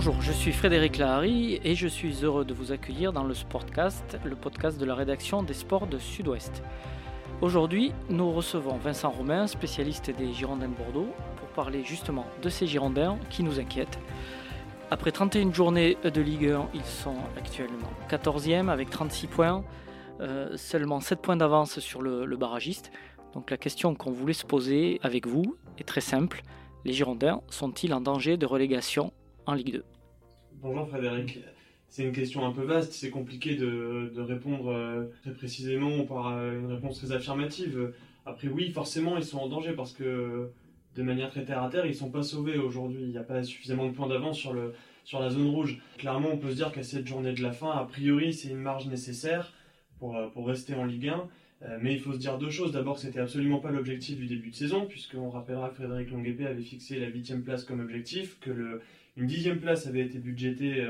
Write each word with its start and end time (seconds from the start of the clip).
Bonjour, 0.00 0.22
je 0.22 0.30
suis 0.30 0.52
Frédéric 0.52 0.96
Lahari 0.98 1.58
et 1.64 1.74
je 1.74 1.88
suis 1.88 2.22
heureux 2.22 2.44
de 2.44 2.54
vous 2.54 2.70
accueillir 2.70 3.12
dans 3.12 3.24
le 3.24 3.34
Sportcast, 3.34 4.16
le 4.22 4.36
podcast 4.36 4.78
de 4.78 4.84
la 4.84 4.94
rédaction 4.94 5.42
des 5.42 5.54
sports 5.54 5.88
de 5.88 5.98
Sud-Ouest. 5.98 6.62
Aujourd'hui, 7.40 7.90
nous 8.08 8.30
recevons 8.30 8.76
Vincent 8.76 9.10
Romain, 9.10 9.48
spécialiste 9.48 10.12
des 10.16 10.32
Girondins 10.32 10.68
de 10.68 10.74
Bordeaux, 10.76 11.08
pour 11.38 11.48
parler 11.48 11.82
justement 11.82 12.26
de 12.40 12.48
ces 12.48 12.68
Girondins 12.68 13.18
qui 13.28 13.42
nous 13.42 13.58
inquiètent. 13.58 13.98
Après 14.92 15.10
31 15.10 15.52
journées 15.52 15.96
de 16.04 16.20
Ligue 16.20 16.46
1, 16.46 16.68
ils 16.74 16.84
sont 16.84 17.16
actuellement 17.36 17.90
14e 18.08 18.68
avec 18.68 18.90
36 18.90 19.26
points, 19.26 19.64
euh, 20.20 20.56
seulement 20.56 21.00
7 21.00 21.20
points 21.20 21.36
d'avance 21.36 21.80
sur 21.80 22.02
le, 22.02 22.24
le 22.24 22.36
barragiste. 22.36 22.92
Donc 23.34 23.50
la 23.50 23.56
question 23.56 23.96
qu'on 23.96 24.12
voulait 24.12 24.32
se 24.32 24.46
poser 24.46 25.00
avec 25.02 25.26
vous 25.26 25.56
est 25.76 25.88
très 25.88 26.00
simple. 26.00 26.42
Les 26.84 26.92
Girondins 26.92 27.40
sont-ils 27.50 27.92
en 27.92 28.00
danger 28.00 28.36
de 28.36 28.46
relégation 28.46 29.12
Ligue 29.54 29.72
2 29.72 29.84
Bonjour 30.60 30.88
Frédéric. 30.88 31.38
C'est 31.88 32.04
une 32.04 32.12
question 32.12 32.44
un 32.44 32.52
peu 32.52 32.62
vaste, 32.62 32.92
c'est 32.92 33.10
compliqué 33.10 33.54
de, 33.54 34.20
répondre 34.20 34.70
euh, 34.70 35.06
très 35.22 35.32
précisément 35.32 36.04
par 36.04 36.28
euh, 36.28 36.58
une 36.58 36.66
réponse 36.66 36.98
très 36.98 37.12
affirmative. 37.12 37.94
Après 38.26 38.48
oui, 38.48 38.70
forcément, 38.70 39.16
ils 39.16 39.24
sont 39.24 39.38
en 39.38 39.48
danger 39.48 39.72
parce 39.72 39.92
que 39.92 40.50
de 40.94 41.02
manière 41.02 41.30
très 41.30 41.44
terre 41.44 41.62
à 41.62 41.70
terre, 41.70 41.86
ils 41.86 41.94
sont 41.94 42.10
pas 42.10 42.22
sauvés 42.22 42.58
aujourd'hui. 42.58 43.02
Il 43.02 43.10
n'y 43.10 43.18
a 43.18 43.22
pas 43.22 43.42
suffisamment 43.42 43.86
de 43.86 43.92
points 43.92 44.08
d'avance 44.08 44.36
sur, 44.36 44.54
sur 45.04 45.20
la 45.20 45.30
zone 45.30 45.48
rouge. 45.48 45.80
Clairement, 45.96 46.28
on 46.32 46.38
peut 46.38 46.50
se 46.50 46.56
dire 46.56 46.72
qu'à 46.72 46.82
cette 46.82 47.06
journée 47.06 47.32
de 47.32 47.42
la 47.42 47.52
fin, 47.52 47.70
a 47.70 47.84
priori, 47.84 48.34
c'est 48.34 48.48
une 48.48 48.58
marge 48.58 48.86
nécessaire 48.86 49.54
pour, 49.98 50.16
euh, 50.16 50.28
pour 50.28 50.46
rester 50.46 50.74
en 50.74 50.84
Ligue 50.84 51.08
1. 51.08 51.28
Mais 51.80 51.92
il 51.92 51.98
faut 51.98 52.12
se 52.12 52.18
dire 52.18 52.38
deux 52.38 52.50
choses. 52.50 52.70
D'abord, 52.70 53.00
c'était 53.00 53.18
absolument 53.18 53.58
pas 53.58 53.72
l'objectif 53.72 54.16
du 54.16 54.26
début 54.26 54.50
de 54.50 54.54
saison, 54.54 54.86
puisqu'on 54.86 55.28
rappellera 55.28 55.70
que 55.70 55.74
Frédéric 55.74 56.12
Longuepé 56.12 56.46
avait 56.46 56.62
fixé 56.62 57.00
la 57.00 57.08
huitième 57.08 57.42
place 57.42 57.64
comme 57.64 57.80
objectif, 57.80 58.38
que 58.38 58.50
le, 58.50 58.80
une 59.18 59.26
dixième 59.26 59.60
place 59.60 59.86
avait 59.86 60.02
été 60.02 60.18
budgétée 60.18 60.86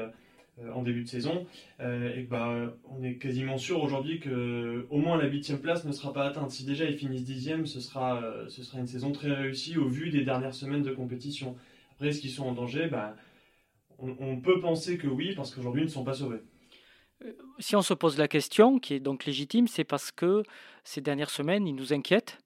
en 0.74 0.82
début 0.82 1.04
de 1.04 1.08
saison, 1.08 1.46
et 1.80 2.24
que 2.24 2.28
bah, 2.28 2.72
on 2.90 3.02
est 3.02 3.14
quasiment 3.14 3.58
sûr 3.58 3.82
aujourd'hui 3.82 4.18
que 4.18 4.86
au 4.90 4.98
moins 4.98 5.16
la 5.16 5.28
huitième 5.28 5.60
place 5.60 5.84
ne 5.84 5.92
sera 5.92 6.12
pas 6.12 6.26
atteinte. 6.26 6.50
Si 6.50 6.64
déjà 6.64 6.84
ils 6.84 6.96
finissent 6.96 7.24
dixième, 7.24 7.66
ce 7.66 7.80
sera, 7.80 8.22
ce 8.48 8.62
sera 8.62 8.78
une 8.80 8.86
saison 8.86 9.12
très 9.12 9.32
réussie 9.32 9.78
au 9.78 9.88
vu 9.88 10.10
des 10.10 10.24
dernières 10.24 10.54
semaines 10.54 10.82
de 10.82 10.90
compétition. 10.90 11.56
Après, 11.92 12.08
est-ce 12.08 12.20
qu'ils 12.20 12.30
sont 12.30 12.46
en 12.46 12.52
danger? 12.52 12.88
Bah, 12.88 13.16
on, 13.98 14.40
peut 14.40 14.60
penser 14.60 14.98
que 14.98 15.06
oui, 15.06 15.34
parce 15.34 15.54
qu'aujourd'hui 15.54 15.82
ils 15.82 15.86
ne 15.86 15.90
sont 15.90 16.04
pas 16.04 16.14
sauvés 16.14 16.40
si 17.58 17.76
on 17.76 17.82
se 17.82 17.94
pose 17.94 18.18
la 18.18 18.28
question, 18.28 18.78
qui 18.78 18.94
est 18.94 19.00
donc 19.00 19.24
légitime, 19.24 19.66
c'est 19.66 19.84
parce 19.84 20.12
que 20.12 20.42
ces 20.84 21.00
dernières 21.00 21.30
semaines, 21.30 21.66
ils 21.66 21.74
nous 21.74 21.92
inquiètent. 21.92 22.38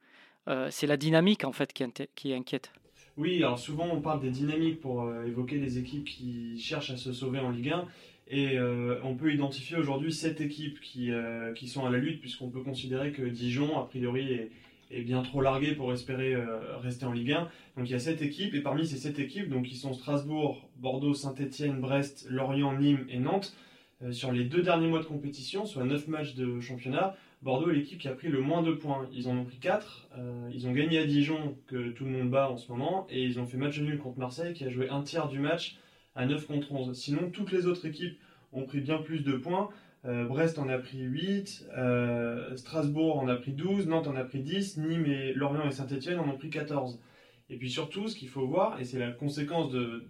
Euh, 0.48 0.68
c'est 0.70 0.86
la 0.86 0.96
dynamique 0.96 1.44
en 1.44 1.52
fait 1.52 1.72
qui, 1.72 2.32
inquiète. 2.32 2.72
Oui, 3.18 3.36
alors 3.38 3.58
souvent 3.58 3.88
on 3.92 4.00
parle 4.00 4.22
des 4.22 4.30
dynamiques 4.30 4.80
pour 4.80 5.02
euh, 5.02 5.26
évoquer 5.26 5.58
les 5.58 5.78
équipes 5.78 6.06
qui 6.06 6.58
cherchent 6.58 6.90
à 6.90 6.96
se 6.96 7.12
sauver 7.12 7.40
en 7.40 7.50
Ligue 7.50 7.70
1. 7.70 7.84
Et 8.28 8.56
euh, 8.58 8.98
on 9.04 9.16
peut 9.16 9.34
identifier 9.34 9.76
aujourd'hui 9.76 10.12
sept 10.12 10.40
équipes 10.40 10.80
qui, 10.80 11.10
euh, 11.10 11.52
qui, 11.52 11.68
sont 11.68 11.84
à 11.84 11.90
la 11.90 11.98
lutte, 11.98 12.20
puisqu'on 12.20 12.48
peut 12.48 12.62
considérer 12.62 13.12
que 13.12 13.22
Dijon, 13.22 13.78
a 13.78 13.84
priori, 13.84 14.32
est, 14.32 14.50
est 14.90 15.02
bien 15.02 15.20
trop 15.22 15.42
largué 15.42 15.74
pour 15.74 15.92
espérer 15.92 16.34
rester 16.80 17.04
en 17.04 17.12
Ligue 17.12 17.32
1. 17.32 17.48
Donc 17.76 17.88
il 17.88 17.90
y 17.90 17.94
a 17.94 17.98
sept 17.98 18.22
équipes, 18.22 18.54
et 18.54 18.60
parmi 18.60 18.86
ces 18.86 18.96
sept 18.96 19.18
équipes, 19.18 19.50
donc, 19.50 19.66
qui 19.66 19.76
sont 19.76 19.92
Strasbourg, 19.92 20.66
Bordeaux, 20.76 21.12
Saint-Etienne, 21.12 21.80
Brest, 21.80 22.26
Lorient, 22.30 22.72
Nîmes 22.78 23.04
et 23.10 23.18
Nantes, 23.18 23.54
sur 24.10 24.32
les 24.32 24.44
deux 24.44 24.62
derniers 24.62 24.88
mois 24.88 25.00
de 25.00 25.04
compétition, 25.04 25.66
soit 25.66 25.84
9 25.84 26.08
matchs 26.08 26.34
de 26.34 26.60
championnat, 26.60 27.14
Bordeaux 27.42 27.70
est 27.70 27.74
l'équipe 27.74 27.98
qui 27.98 28.06
a 28.06 28.14
pris 28.14 28.28
le 28.28 28.40
moins 28.40 28.62
de 28.62 28.72
points. 28.72 29.08
Ils 29.12 29.28
en 29.28 29.36
ont 29.36 29.44
pris 29.44 29.58
4. 29.58 30.08
Euh, 30.16 30.50
ils 30.54 30.68
ont 30.68 30.72
gagné 30.72 30.98
à 30.98 31.04
Dijon, 31.04 31.56
que 31.66 31.90
tout 31.90 32.04
le 32.04 32.10
monde 32.10 32.30
bat 32.30 32.48
en 32.48 32.56
ce 32.56 32.70
moment, 32.70 33.06
et 33.10 33.24
ils 33.24 33.40
ont 33.40 33.46
fait 33.46 33.56
match 33.56 33.80
nul 33.80 33.98
contre 33.98 34.18
Marseille, 34.20 34.54
qui 34.54 34.64
a 34.64 34.68
joué 34.68 34.88
un 34.88 35.02
tiers 35.02 35.28
du 35.28 35.40
match 35.40 35.76
à 36.14 36.24
9 36.24 36.46
contre 36.46 36.72
11. 36.72 36.96
Sinon, 36.96 37.30
toutes 37.30 37.50
les 37.50 37.66
autres 37.66 37.84
équipes 37.86 38.16
ont 38.52 38.64
pris 38.64 38.80
bien 38.80 38.98
plus 38.98 39.20
de 39.20 39.32
points. 39.32 39.70
Euh, 40.04 40.24
Brest 40.24 40.58
en 40.58 40.68
a 40.68 40.78
pris 40.78 41.00
8, 41.00 41.66
euh, 41.76 42.56
Strasbourg 42.56 43.18
en 43.18 43.28
a 43.28 43.36
pris 43.36 43.52
12, 43.52 43.86
Nantes 43.88 44.06
en 44.06 44.16
a 44.16 44.24
pris 44.24 44.40
10, 44.40 44.78
Nîmes 44.78 45.06
et 45.06 45.32
Lorient 45.32 45.66
et 45.66 45.72
Saint-Etienne 45.72 46.20
en 46.20 46.28
ont 46.28 46.36
pris 46.36 46.50
14. 46.50 47.00
Et 47.50 47.56
puis 47.56 47.70
surtout, 47.70 48.08
ce 48.08 48.16
qu'il 48.16 48.28
faut 48.28 48.46
voir, 48.46 48.80
et 48.80 48.84
c'est 48.84 48.98
la 48.98 49.10
conséquence 49.10 49.70
de, 49.70 50.04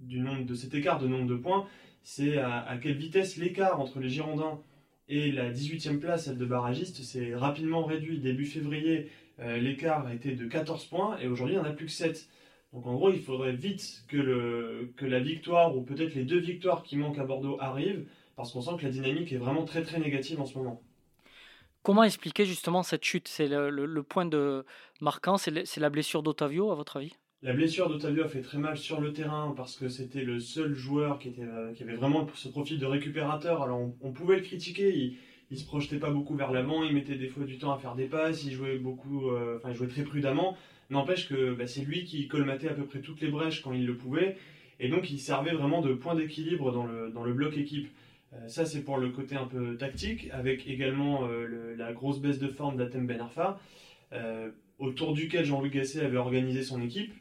du 0.00 0.20
nombre, 0.20 0.44
de 0.44 0.54
cet 0.54 0.74
écart 0.74 0.98
de 0.98 1.06
nombre 1.06 1.26
de 1.26 1.36
points, 1.36 1.66
c'est 2.02 2.38
à, 2.38 2.60
à, 2.60 2.78
quelle 2.78 2.96
vitesse 2.96 3.36
l'écart 3.36 3.80
entre 3.80 4.00
les 4.00 4.08
Girondins 4.08 4.60
et 5.08 5.32
la 5.32 5.50
18e 5.50 5.98
place, 5.98 6.26
celle 6.26 6.38
de 6.38 6.44
barragiste, 6.44 7.02
s'est 7.02 7.34
rapidement 7.34 7.84
réduit. 7.84 8.18
Début 8.18 8.44
février, 8.44 9.10
euh, 9.40 9.56
l'écart 9.58 10.10
été 10.10 10.32
de 10.32 10.46
14 10.46 10.84
points 10.86 11.18
et 11.18 11.26
aujourd'hui, 11.26 11.56
il 11.56 11.60
n'y 11.60 11.66
en 11.66 11.70
a 11.70 11.72
plus 11.72 11.86
que 11.86 11.92
7. 11.92 12.28
Donc 12.72 12.86
en 12.86 12.94
gros, 12.94 13.10
il 13.10 13.22
faudrait 13.22 13.52
vite 13.52 14.04
que, 14.08 14.18
le, 14.18 14.92
que 14.96 15.06
la 15.06 15.20
victoire, 15.20 15.76
ou 15.76 15.82
peut-être 15.82 16.14
les 16.14 16.24
deux 16.24 16.38
victoires 16.38 16.82
qui 16.82 16.96
manquent 16.96 17.18
à 17.18 17.24
Bordeaux, 17.24 17.56
arrivent, 17.60 18.06
parce 18.36 18.52
qu'on 18.52 18.60
sent 18.60 18.72
que 18.78 18.84
la 18.84 18.90
dynamique 18.90 19.32
est 19.32 19.38
vraiment 19.38 19.64
très 19.64 19.82
très 19.82 19.98
négative 19.98 20.40
en 20.40 20.46
ce 20.46 20.56
moment. 20.58 20.82
Comment 21.82 22.04
expliquer 22.04 22.44
justement 22.44 22.82
cette 22.82 23.04
chute? 23.04 23.28
C'est 23.28 23.48
le, 23.48 24.02
point 24.02 24.26
de 24.26 24.66
marquant, 25.00 25.38
c'est 25.38 25.78
la 25.78 25.90
blessure 25.90 26.22
d'Otavio, 26.22 26.70
à 26.70 26.74
votre 26.74 26.98
avis? 26.98 27.14
La 27.42 27.52
blessure 27.52 27.88
d'Otavio 27.88 28.24
a 28.24 28.28
fait 28.28 28.40
très 28.40 28.58
mal 28.58 28.76
sur 28.76 29.00
le 29.00 29.12
terrain 29.12 29.54
parce 29.56 29.76
que 29.76 29.88
c'était 29.88 30.24
le 30.24 30.40
seul 30.40 30.74
joueur 30.74 31.18
qui, 31.20 31.28
était, 31.28 31.42
euh, 31.42 31.72
qui 31.72 31.84
avait 31.84 31.94
vraiment 31.94 32.26
ce 32.34 32.48
profil 32.48 32.78
de 32.78 32.86
récupérateur. 32.86 33.62
Alors 33.62 33.80
on, 34.00 34.12
pouvait 34.12 34.36
le 34.36 34.42
critiquer, 34.42 34.92
il, 34.92 35.16
il 35.50 35.58
se 35.58 35.64
projetait 35.64 35.98
pas 35.98 36.10
beaucoup 36.10 36.34
vers 36.34 36.50
l'avant, 36.50 36.82
il 36.82 36.92
mettait 36.92 37.14
des 37.14 37.28
fois 37.28 37.44
du 37.44 37.58
temps 37.58 37.72
à 37.72 37.78
faire 37.78 37.94
des 37.94 38.06
passes, 38.06 38.44
il 38.44 38.52
jouait 38.52 38.78
beaucoup, 38.78 39.30
euh, 39.30 39.58
enfin 39.58 39.72
jouait 39.72 39.86
très 39.86 40.02
prudemment. 40.02 40.56
N'empêche 40.90 41.28
que 41.28 41.54
bah, 41.54 41.68
c'est 41.68 41.82
lui 41.82 42.04
qui 42.04 42.26
colmatait 42.26 42.68
à 42.68 42.74
peu 42.74 42.84
près 42.84 43.00
toutes 43.00 43.20
les 43.20 43.28
brèches 43.28 43.62
quand 43.62 43.72
il 43.72 43.86
le 43.86 43.96
pouvait, 43.96 44.36
et 44.80 44.88
donc 44.88 45.10
il 45.10 45.20
servait 45.20 45.52
vraiment 45.52 45.80
de 45.80 45.92
point 45.92 46.16
d'équilibre 46.16 46.72
dans 46.72 46.86
le, 46.86 47.10
dans 47.10 47.22
le 47.22 47.34
bloc 47.34 47.56
équipe. 47.56 47.88
Euh, 48.32 48.48
ça 48.48 48.66
c'est 48.66 48.82
pour 48.82 48.98
le 48.98 49.10
côté 49.10 49.36
un 49.36 49.46
peu 49.46 49.76
tactique, 49.76 50.28
avec 50.32 50.66
également 50.66 51.28
le, 51.28 51.76
la 51.76 51.92
grosse 51.92 52.18
baisse 52.20 52.40
de 52.40 52.48
forme 52.48 52.76
d'Atem 52.76 53.06
Ben 53.06 53.20
Arfa, 53.20 53.60
autour 54.80 55.12
duquel 55.12 55.44
Jean-Louis 55.44 55.70
Gasset 55.70 56.00
avait 56.00 56.16
organisé 56.16 56.64
son 56.64 56.82
équipe. 56.82 57.12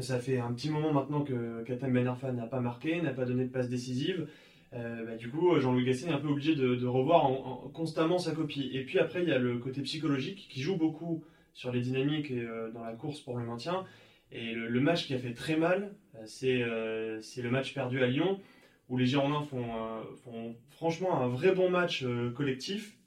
Ça 0.00 0.18
fait 0.18 0.38
un 0.38 0.52
petit 0.52 0.70
moment 0.70 0.92
maintenant 0.92 1.22
que 1.22 1.62
Katem 1.64 1.92
Ben 1.92 2.06
Arfa 2.06 2.30
n'a 2.32 2.46
pas 2.46 2.60
marqué, 2.60 3.00
n'a 3.00 3.12
pas 3.12 3.24
donné 3.24 3.44
de 3.44 3.50
passe 3.50 3.68
décisive. 3.68 4.28
Euh, 4.74 5.04
bah, 5.06 5.16
du 5.16 5.30
coup, 5.30 5.58
Jean-Louis 5.58 5.84
Gasset 5.84 6.08
est 6.08 6.12
un 6.12 6.18
peu 6.18 6.28
obligé 6.28 6.54
de, 6.54 6.86
revoir 6.86 7.24
en, 7.24 7.64
en, 7.64 7.68
constamment 7.68 8.18
sa 8.18 8.32
copie. 8.32 8.70
Et 8.74 8.84
puis 8.84 8.98
après, 8.98 9.22
il 9.22 9.28
y 9.28 9.32
a 9.32 9.38
le 9.38 9.58
côté 9.58 9.80
psychologique 9.82 10.48
qui 10.50 10.60
joue 10.60 10.76
beaucoup 10.76 11.24
sur 11.54 11.72
les 11.72 11.80
dynamiques 11.80 12.30
et 12.30 12.40
euh, 12.40 12.70
dans 12.72 12.84
la 12.84 12.92
course 12.92 13.20
pour 13.20 13.38
le 13.38 13.46
maintien. 13.46 13.84
Et 14.32 14.52
le, 14.52 14.80
match 14.80 15.06
qui 15.06 15.14
a 15.14 15.18
fait 15.18 15.34
très 15.34 15.56
mal, 15.56 15.94
c'est 16.24 16.62
euh, 16.62 17.20
le 17.36 17.50
match 17.50 17.72
perdu 17.72 18.02
à 18.02 18.06
Lyon, 18.08 18.40
où 18.88 18.98
les 18.98 19.06
Girondins 19.06 19.42
font, 19.42 20.54
franchement 20.70 21.22
un 21.22 21.28
vrai 21.28 21.54
bon 21.54 21.70
match 21.70 22.04
collectif 22.34 22.98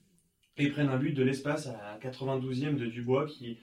et 0.58 0.70
prennent 0.70 0.90
un 0.90 0.98
but 0.98 1.12
de 1.12 1.24
l'espace 1.24 1.68
à 1.68 1.74
la 1.74 2.10
92e 2.10 2.76
de 2.76 2.86
Dubois 2.86 3.26
qui, 3.26 3.58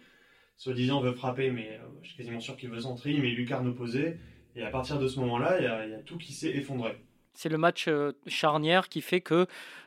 soi-disant, 0.56 1.00
veut 1.00 1.12
frapper, 1.12 1.50
mais 1.50 1.78
je 2.02 2.08
suis 2.08 2.16
quasiment 2.16 2.40
sûr 2.40 2.56
qu'il 2.56 2.70
veut 2.70 2.80
centrer, 2.80 3.16
mais 3.18 3.30
lucarne 3.30 3.68
opposée. 3.68 4.18
Et 4.54 4.62
à 4.62 4.70
partir 4.70 4.98
de 4.98 5.06
ce 5.06 5.20
moment-là, 5.20 5.58
il 5.58 5.64
y, 5.64 5.90
y, 5.90 5.94
a 5.94 6.02
tout 6.02 6.16
qui 6.16 6.32
s'est 6.32 6.50
effondré. 6.50 6.96
C'est 7.34 7.50
le 7.50 7.58
match 7.58 7.88
euh, 7.88 8.12
charnière 8.26 8.88
qui 8.88 9.02
fait 9.02 9.20
que 9.20 9.46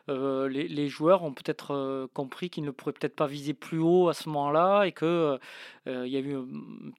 euh, 0.10 0.50
les, 0.50 0.68
les, 0.68 0.88
joueurs 0.88 1.24
ont 1.24 1.34
peut-être 1.34 1.72
euh, 1.72 2.08
compris 2.14 2.50
qu'ils 2.50 2.64
ne 2.64 2.72
pourraient 2.72 2.94
peut-être 2.94 3.16
pas 3.16 3.28
viser 3.28 3.54
plus 3.54 3.80
haut 3.80 4.10
à 4.10 4.14
ce 4.14 4.28
moment-là 4.30 4.86
et 4.86 4.92
qu'il 4.92 5.08
euh, 5.08 5.38
y 5.86 6.16
a 6.16 6.20
eu 6.20 6.36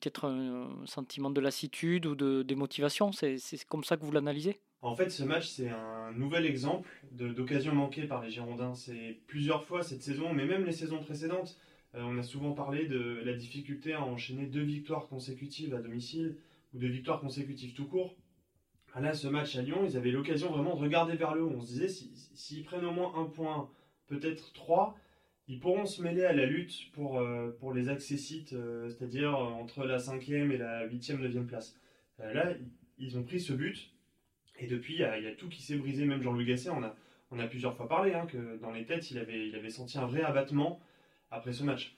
peut-être 0.01 0.27
un, 0.27 0.69
sentiment 0.87 1.31
de 1.31 1.41
lassitude 1.41 2.07
ou 2.07 2.15
de 2.15 2.43
démotivation. 2.43 3.11
C'est 3.13 3.39
comme 3.69 3.85
ça 3.85 3.97
que 3.97 4.05
vous 4.05 4.13
l'analysez? 4.13 4.61
En 4.83 4.95
fait, 4.95 5.11
ce 5.11 5.25
match, 5.25 5.47
c'est 5.47 5.69
un 5.69 6.13
nouvel 6.13 6.47
exemple 6.47 6.89
d'occasion 7.13 7.75
manquée 7.75 8.05
par 8.05 8.23
les 8.23 8.31
Girondins. 8.31 8.75
C'est 8.75 9.19
plusieurs 9.27 9.65
fois 9.65 9.83
cette 9.83 10.03
saison, 10.03 10.33
mais 10.33 10.47
même 10.47 10.65
les 10.65 10.73
saisons 10.73 11.01
précédentes. 11.01 11.59
On 11.95 12.19
a 12.19 12.23
souvent 12.23 12.53
parlé 12.53 12.87
de 12.87 13.21
la 13.25 13.35
difficulté 13.35 13.93
à 13.93 14.03
enchaîner 14.03 14.47
deux 14.47 14.63
victoires 14.63 15.09
consécutives 15.09 15.75
à 15.75 15.81
domicile 15.81 16.37
ou 16.73 16.79
deux 16.79 16.89
victoires 16.89 17.21
consécutives 17.21 17.75
tout 17.75 17.87
court 17.87 18.17
là, 18.99 19.15
ce 19.15 19.29
match 19.29 19.55
à 19.57 19.63
Lyon, 19.63 19.85
ils 19.85 19.97
avaient 19.97 20.11
l'occasion 20.11 20.51
vraiment 20.51 20.75
de 20.75 20.81
regarder 20.81 21.15
vers 21.15 21.35
le 21.35 21.43
haut. 21.43 21.53
On 21.55 21.61
se 21.61 21.69
disait, 21.69 21.89
s'ils 21.89 22.17
si, 22.17 22.37
si 22.37 22.63
prennent 22.63 22.85
au 22.85 22.91
moins 22.91 23.13
un 23.17 23.25
point, 23.25 23.71
peut-être 24.09 24.53
trois, 24.53 24.97
ils 25.47 25.61
pourront 25.61 25.87
se 25.87 26.03
mêler 26.03 26.25
à 26.25 26.33
la 26.33 26.47
lutte 26.47 26.91
pour, 26.93 27.19
euh, 27.19 27.57
pour 27.61 27.73
les 27.73 27.89
accessites, 27.89 28.53
euh, 28.53 28.89
c'est-à-dire 28.89 29.37
entre 29.37 29.85
la 29.85 29.99
cinquième 29.99 30.51
et 30.51 30.59
la 30.59 30.87
huitième, 30.87 31.21
neuvième 31.21 31.47
place. 31.47 31.79
Euh, 32.21 32.33
là, 32.33 32.55
ils 32.99 33.17
ont 33.17 33.23
pris 33.23 33.41
ce 33.41 33.53
but, 33.53 33.93
et 34.59 34.67
depuis, 34.67 34.95
il 34.95 34.99
y, 34.99 35.23
y, 35.23 35.27
a 35.27 35.35
tout 35.35 35.49
qui 35.49 35.63
s'est 35.63 35.77
brisé. 35.77 36.05
Même 36.05 36.23
Jean-Louis 36.23 36.47
Gasset, 36.47 36.71
on 36.71 36.83
a, 36.83 36.95
on 37.31 37.39
a 37.39 37.47
plusieurs 37.47 37.77
fois 37.77 37.89
parlé, 37.89 38.15
hein, 38.15 38.27
que 38.27 38.59
dans 38.59 38.73
les 38.73 38.85
têtes, 38.85 39.11
il 39.11 39.19
avait, 39.19 39.49
il 39.49 39.55
avait 39.55 39.71
senti 39.71 39.99
un 39.99 40.07
vrai 40.07 40.23
abattement 40.23 40.81
après 41.31 41.53
ce 41.53 41.63
match. 41.65 41.97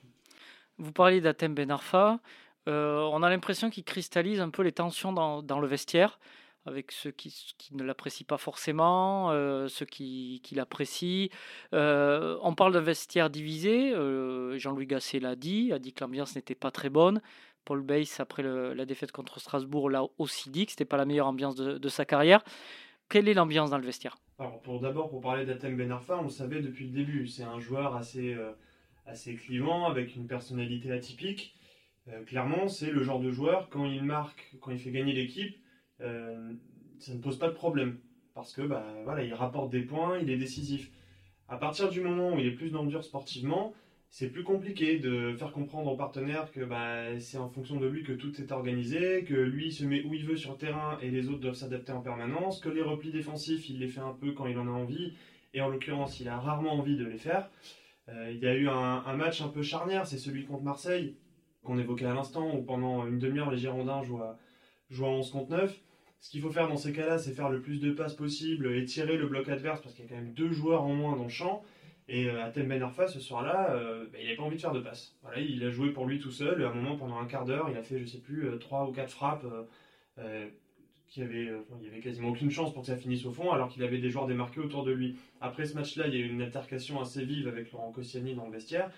Vous 0.77 0.91
parliez 0.91 1.21
d'Atem 1.21 1.53
Ben 1.53 1.71
Arfa. 1.71 2.19
on 2.67 3.23
a 3.23 3.29
l'impression 3.29 3.69
qu'il 3.69 3.83
cristallise 3.83 4.39
un 4.39 4.49
peu 4.49 4.63
les 4.63 4.71
tensions 4.71 5.13
dans, 5.13 5.41
dans 5.41 5.59
le 5.59 5.67
vestiaire 5.67 6.19
avec 6.65 6.91
ceux 6.91 7.11
qui, 7.11 7.53
qui 7.57 7.75
ne 7.75 7.83
l'apprécient 7.83 8.25
pas 8.27 8.37
forcément, 8.37 9.31
euh, 9.31 9.67
ceux 9.67 9.85
qui, 9.85 10.41
qui 10.43 10.55
l'apprécient. 10.55 11.27
Euh, 11.73 12.37
on 12.41 12.55
parle 12.55 12.73
d'un 12.73 12.81
vestiaire 12.81 13.29
divisé, 13.29 13.93
euh, 13.93 14.57
Jean-Louis 14.57 14.87
Gasset 14.87 15.19
l'a 15.19 15.35
dit, 15.35 15.73
a 15.73 15.79
dit 15.79 15.93
que 15.93 16.03
l'ambiance 16.03 16.35
n'était 16.35 16.55
pas 16.55 16.71
très 16.71 16.89
bonne. 16.89 17.21
Paul 17.65 17.81
Bass, 17.81 18.19
après 18.19 18.43
la 18.43 18.85
défaite 18.85 19.13
contre 19.13 19.39
Strasbourg, 19.39 19.89
l'a 19.89 20.03
aussi 20.17 20.49
dit 20.49 20.65
que 20.65 20.71
ce 20.71 20.75
n'était 20.75 20.85
pas 20.85 20.97
la 20.97 21.05
meilleure 21.05 21.27
ambiance 21.27 21.55
de, 21.55 21.89
sa 21.89 22.03
carrière. 22.03 22.43
Quelle 23.07 23.29
est 23.29 23.33
l'ambiance 23.33 23.69
dans 23.69 23.77
le 23.77 23.85
vestiaire? 23.85 24.17
Alors, 24.37 24.59
pour 24.61 24.81
d'abord, 24.81 25.09
pour 25.09 25.21
parler 25.21 25.45
d'Atem 25.45 25.77
Ben 25.77 25.89
Arfa, 25.89 26.17
on 26.17 26.23
le 26.23 26.29
savait 26.29 26.61
depuis 26.61 26.87
le 26.87 26.91
début. 26.91 27.25
C'est 27.27 27.43
un 27.43 27.59
joueur 27.59 27.95
assez, 27.95 28.33
euh, 28.33 28.51
assez 29.05 29.35
clivant, 29.35 29.85
avec 29.85 30.15
une 30.15 30.27
personnalité 30.27 30.91
atypique. 30.91 31.55
Euh, 32.07 32.23
clairement, 32.23 32.67
c'est 32.67 32.91
le 32.91 33.03
genre 33.03 33.19
de 33.19 33.31
joueur, 33.31 33.69
quand 33.69 33.85
il 33.85 34.03
marque, 34.03 34.55
quand 34.61 34.71
il 34.71 34.79
fait 34.79 34.91
gagner 34.91 35.13
l'équipe, 35.13 35.55
euh, 36.01 36.53
ça 36.99 37.13
ne 37.13 37.19
pose 37.19 37.37
pas 37.37 37.47
de 37.47 37.53
problème. 37.53 37.99
Parce 38.33 38.53
que 38.53 38.61
bah, 38.61 38.85
voilà, 39.03 39.23
il 39.23 39.33
rapporte 39.33 39.69
des 39.71 39.81
points, 39.81 40.17
il 40.19 40.29
est 40.29 40.37
décisif. 40.37 40.91
À 41.47 41.57
partir 41.57 41.89
du 41.89 42.01
moment 42.01 42.33
où 42.33 42.39
il 42.39 42.47
est 42.47 42.51
plus 42.51 42.71
dans 42.71 42.83
le 42.83 42.89
dur 42.89 43.03
sportivement, 43.03 43.73
c'est 44.09 44.29
plus 44.29 44.43
compliqué 44.43 44.99
de 44.99 45.33
faire 45.37 45.51
comprendre 45.51 45.91
aux 45.91 45.97
partenaires 45.97 46.51
que 46.51 46.63
bah, 46.63 47.19
c'est 47.19 47.37
en 47.37 47.49
fonction 47.49 47.79
de 47.79 47.87
lui 47.87 48.03
que 48.03 48.11
tout 48.11 48.39
est 48.39 48.51
organisé, 48.51 49.23
que 49.23 49.33
lui 49.33 49.71
se 49.71 49.85
met 49.85 50.03
où 50.03 50.13
il 50.13 50.25
veut 50.25 50.37
sur 50.37 50.51
le 50.51 50.57
terrain 50.57 50.99
et 51.01 51.09
les 51.09 51.29
autres 51.29 51.39
doivent 51.39 51.55
s'adapter 51.55 51.91
en 51.91 52.01
permanence, 52.01 52.59
que 52.59 52.69
les 52.69 52.83
replis 52.83 53.11
défensifs, 53.11 53.69
il 53.69 53.79
les 53.79 53.87
fait 53.87 54.01
un 54.01 54.13
peu 54.13 54.31
quand 54.33 54.45
il 54.45 54.57
en 54.57 54.67
a 54.67 54.71
envie, 54.71 55.13
et 55.55 55.61
en 55.61 55.69
l'occurrence, 55.69 56.19
il 56.19 56.27
a 56.27 56.37
rarement 56.39 56.73
envie 56.73 56.95
de 56.95 57.05
les 57.05 57.17
faire. 57.17 57.49
Euh, 58.09 58.31
il 58.31 58.39
y 58.39 58.47
a 58.47 58.53
eu 58.53 58.67
un, 58.67 59.13
match 59.13 59.41
un 59.41 59.47
peu 59.47 59.61
charnière, 59.61 60.05
c'est 60.05 60.17
celui 60.17 60.45
contre 60.45 60.63
Marseille, 60.63 61.15
qu'on 61.63 61.77
évoquait 61.77 62.05
à 62.05 62.13
l'instant, 62.13 62.55
où 62.55 62.61
pendant 62.61 63.07
une 63.07 63.19
demi-heure, 63.19 63.51
les 63.51 63.57
Girondins 63.57 64.03
jouent 64.03 64.21
à, 64.21 64.37
jouent 64.89 65.05
à 65.05 65.09
11 65.09 65.31
contre 65.31 65.51
9. 65.51 65.79
Ce 66.19 66.29
qu'il 66.29 66.41
faut 66.41 66.51
faire 66.51 66.67
dans 66.67 66.77
ces 66.77 66.93
cas-là, 66.93 67.17
c'est 67.17 67.33
faire 67.33 67.49
le 67.49 67.61
plus 67.61 67.79
de 67.79 67.91
passes 67.91 68.13
possible 68.13 68.73
et 68.73 68.85
tirer 68.85 69.17
le 69.17 69.27
bloc 69.27 69.49
adverse, 69.49 69.81
parce 69.81 69.93
qu'il 69.93 70.05
y 70.05 70.07
a 70.07 70.09
quand 70.09 70.21
même 70.21 70.33
deux 70.33 70.51
joueurs 70.51 70.83
en 70.83 70.93
moins 70.93 71.15
dans 71.15 71.23
le 71.23 71.29
champ. 71.29 71.63
Et 72.09 72.29
euh, 72.29 72.43
Atem 72.43 72.67
Ben 72.67 72.81
Arfa, 72.81 73.07
ce 73.07 73.19
soir-là, 73.19 73.71
euh, 73.71 74.05
bah, 74.11 74.17
il 74.19 74.25
n'avait 74.25 74.35
pas 74.35 74.43
envie 74.43 74.57
de 74.57 74.61
faire 74.61 74.73
de 74.73 74.81
passe. 74.81 75.15
Voilà, 75.21 75.39
il 75.39 75.63
a 75.63 75.69
joué 75.69 75.91
pour 75.91 76.05
lui 76.05 76.19
tout 76.19 76.31
seul. 76.31 76.63
À 76.63 76.69
un 76.69 76.73
moment, 76.73 76.97
pendant 76.97 77.17
un 77.17 77.25
quart 77.25 77.45
d'heure, 77.45 77.69
il 77.69 77.77
a 77.77 77.83
fait, 77.83 77.99
je 77.99 78.05
sais 78.05 78.19
plus, 78.19 78.47
euh, 78.47 78.57
trois 78.57 78.87
ou 78.87 78.91
quatre 78.91 79.11
frappes 79.11 79.45
qui 81.13 81.21
avait, 81.21 81.47
il 81.79 81.85
y 81.85 81.87
avait 81.87 81.99
quasiment 81.99 82.29
aucune 82.29 82.49
chance 82.49 82.73
pour 82.73 82.81
que 82.81 82.87
ça 82.87 82.97
finisse 82.97 83.23
au 83.25 83.31
fond, 83.31 83.51
alors 83.51 83.69
qu'il 83.69 83.83
avait 83.83 83.99
des 83.99 84.09
joueurs 84.09 84.25
démarqués 84.25 84.61
autour 84.61 84.83
de 84.83 84.91
lui. 84.91 85.15
Après 85.41 85.65
ce 85.65 85.75
match-là, 85.75 86.07
il 86.07 86.15
y 86.15 86.17
a 86.17 86.25
eu 86.25 86.29
une 86.29 86.41
altercation 86.41 86.99
assez 86.99 87.23
vive 87.23 87.47
avec 87.47 87.71
Laurent 87.71 87.91
Koscielny 87.91 88.33
dans 88.33 88.47
le 88.47 88.51
vestiaire. 88.51 88.89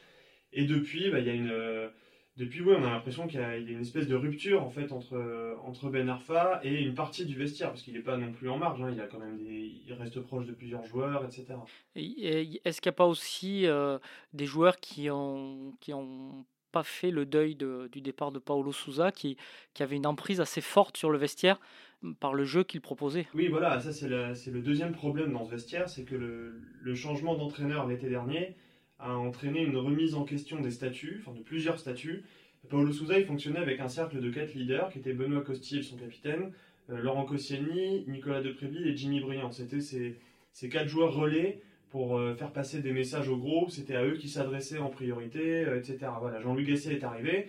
Et 0.53 0.63
depuis, 0.63 1.11
bah, 1.11 1.19
il 1.19 1.25
y 1.25 1.29
a 1.29 1.33
une 1.33 1.91
depuis, 2.37 2.61
oui, 2.61 2.73
on 2.77 2.83
a 2.83 2.89
l'impression 2.89 3.27
qu'il 3.27 3.39
y, 3.39 3.43
a 3.43 3.55
une 3.55 3.79
espèce 3.79 4.07
de 4.07 4.15
rupture 4.15 4.61
en 4.61 4.69
fait 4.69 4.91
entre, 4.91 5.57
entre 5.63 5.89
Ben 5.89 6.09
Arfa 6.09 6.59
et 6.63 6.81
une 6.81 6.93
partie 6.93 7.25
du 7.25 7.35
vestiaire, 7.35 7.69
parce 7.69 7.81
qu'il 7.81 7.93
n'est 7.93 8.01
pas 8.01 8.17
non 8.17 8.33
plus 8.33 8.49
en 8.49 8.57
marge. 8.57 8.81
Hein. 8.81 8.91
il 8.91 8.99
a 8.99 9.07
quand 9.07 9.19
même 9.19 9.37
il 9.39 9.93
reste 9.93 10.19
proche 10.19 10.45
de 10.45 10.51
plusieurs 10.51 10.85
joueurs, 10.85 11.23
etc. 11.23 11.45
Est-ce 11.95 12.81
qu'il 12.81 12.89
n'y 12.89 12.93
a 12.93 12.97
pas 12.97 13.05
aussi 13.05 13.67
euh, 13.67 13.99
des 14.33 14.45
joueurs 14.45 14.79
qui 14.79 15.09
ont 15.09 16.45
pas 16.75 16.83
fait 16.83 17.09
le 17.09 17.25
deuil 17.25 17.55
du 17.55 18.01
départ 18.01 18.33
de 18.33 18.39
Paolo 18.39 18.73
Souza, 18.73 19.13
qui, 19.13 19.37
avait 19.79 19.95
une 19.95 20.05
emprise 20.05 20.41
assez 20.41 20.59
forte 20.59 20.97
sur 20.97 21.09
le 21.09 21.17
vestiaire 21.17 21.57
par 22.19 22.33
le 22.33 22.43
jeu 22.43 22.65
qu'il 22.65 22.81
proposait. 22.81 23.27
Oui, 23.33 23.47
voilà, 23.47 23.79
ça 23.79 23.93
c'est 23.93 24.09
le 24.09 24.59
deuxième 24.61 24.91
problème 24.91 25.31
dans 25.31 25.45
ce 25.45 25.51
vestiaire, 25.51 25.87
c'est 25.87 26.03
que 26.03 26.15
le, 26.15 26.95
changement 26.95 27.37
d'entraîneur 27.37 27.87
l'été 27.87 28.09
dernier 28.09 28.57
a 28.99 29.15
entraîné 29.15 29.61
une 29.61 29.77
remise 29.77 30.15
en 30.15 30.25
question 30.25 30.59
des 30.59 30.71
statuts, 30.71 31.21
enfin 31.21 31.31
de 31.37 31.41
plusieurs 31.41 31.79
statuts. 31.79 32.25
Paolo 32.69 32.91
Souza, 32.91 33.17
il 33.19 33.25
fonctionnait 33.25 33.59
avec 33.59 33.79
un 33.79 33.87
cercle 33.87 34.19
de 34.19 34.29
quatre 34.29 34.53
leaders, 34.53 34.89
qui 34.89 34.99
étaient 34.99 35.13
Benoît 35.13 35.43
Costil, 35.43 35.81
son 35.81 35.95
capitaine, 35.95 36.51
euh, 36.89 36.99
Laurent 36.99 37.23
Koscielny, 37.23 38.03
Nicolas 38.07 38.41
Depréville 38.41 38.85
et 38.85 38.97
Jimmy 38.97 39.21
Briand. 39.21 39.53
C'était 39.53 39.79
ces, 39.79 40.69
quatre 40.69 40.89
joueurs 40.89 41.13
relais 41.13 41.61
pour 41.95 42.17
euh, 42.17 42.35
faire 42.35 42.51
passer 42.51 42.81
des 42.81 42.91
messages 42.91 43.29
au 43.29 43.37
groupe, 43.37 43.69
c'était 43.69 43.95
à 43.95 44.03
eux 44.03 44.17
qui 44.17 44.27
s'adressaient 44.27 44.79
en 44.79 44.89
priorité, 44.89 45.63
euh, 45.63 45.79
etc. 45.79 46.11
Voilà, 46.19 46.41
Jean-Louis 46.41 46.65
Gasset 46.65 46.93
est 46.93 47.05
arrivé, 47.05 47.47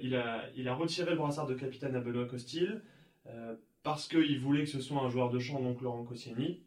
il, 0.00 0.14
a, 0.14 0.44
il 0.54 0.68
a 0.68 0.74
retiré 0.74 1.10
le 1.10 1.16
brassard 1.16 1.48
de 1.48 1.54
capitaine 1.54 1.96
à 1.96 2.00
Benoît 2.00 2.26
Costil, 2.26 2.82
parce 3.82 4.06
qu'il 4.06 4.38
voulait 4.38 4.62
que 4.62 4.68
ce 4.68 4.80
soit 4.80 5.00
un 5.00 5.08
joueur 5.08 5.28
de 5.28 5.40
champ, 5.40 5.60
donc 5.60 5.80
Laurent 5.80 6.04
Koscielny. 6.04 6.62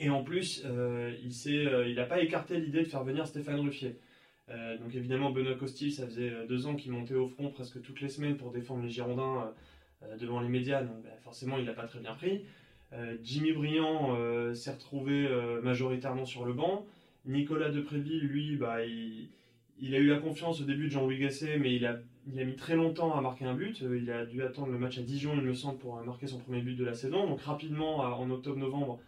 Et 0.00 0.10
en 0.10 0.24
plus, 0.24 0.64
euh, 0.64 1.14
il 1.22 1.94
n'a 1.94 2.02
euh, 2.02 2.06
pas 2.06 2.20
écarté 2.20 2.58
l'idée 2.58 2.82
de 2.82 2.88
faire 2.88 3.04
venir 3.04 3.28
Stéphane 3.28 3.60
Ruffier. 3.60 4.00
Euh, 4.48 4.76
donc 4.78 4.92
évidemment, 4.92 5.30
Benoît 5.30 5.54
Costil, 5.54 5.92
ça 5.92 6.04
faisait 6.04 6.32
deux 6.48 6.66
ans 6.66 6.74
qu'il 6.74 6.90
montait 6.90 7.14
au 7.14 7.28
front 7.28 7.50
presque 7.50 7.80
toutes 7.80 8.00
les 8.00 8.08
semaines 8.08 8.36
pour 8.36 8.50
défendre 8.50 8.82
les 8.82 8.90
Girondins 8.90 9.54
devant 10.18 10.40
les 10.40 10.48
médias, 10.48 10.82
donc 10.82 11.00
bah, 11.04 11.10
forcément 11.22 11.58
il 11.58 11.64
n'a 11.64 11.74
pas 11.74 11.86
très 11.86 12.00
bien 12.00 12.14
pris. 12.14 12.44
Jimmy 13.22 13.52
Briand 13.52 14.16
s'est 14.54 14.72
retrouvé 14.72 15.28
majoritairement 15.62 16.24
sur 16.24 16.44
le 16.44 16.52
banc. 16.52 16.86
Nicolas 17.26 17.70
Depréville, 17.70 18.26
lui, 18.26 18.56
bah, 18.56 18.84
il, 18.84 19.94
a 19.94 19.98
eu 19.98 20.06
la 20.06 20.18
confiance 20.18 20.60
au 20.60 20.64
début 20.64 20.86
de 20.86 20.92
Jean-Louis 20.92 21.18
Gasset, 21.18 21.58
mais 21.58 21.74
il 21.74 21.86
a, 21.86 21.98
mis 22.26 22.54
très 22.54 22.76
longtemps 22.76 23.16
à 23.16 23.20
marquer 23.20 23.46
un 23.46 23.54
but. 23.54 23.80
Il 23.80 24.10
a 24.10 24.26
dû 24.26 24.42
attendre 24.42 24.70
le 24.70 24.78
match 24.78 24.98
à 24.98 25.02
Dijon, 25.02 25.34
il 25.34 25.42
me 25.42 25.54
semble, 25.54 25.78
pour 25.78 26.02
marquer 26.04 26.26
son 26.26 26.38
premier 26.38 26.60
but 26.60 26.76
de 26.76 26.84
la 26.84 26.94
saison. 26.94 27.26
Donc 27.26 27.40
rapidement, 27.40 27.98
en 27.98 28.30
octobre-novembre, 28.30 29.00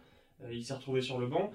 euh, 0.43 0.53
il 0.53 0.63
s'est 0.63 0.73
retrouvé 0.73 1.01
sur 1.01 1.19
le 1.19 1.27
banc. 1.27 1.51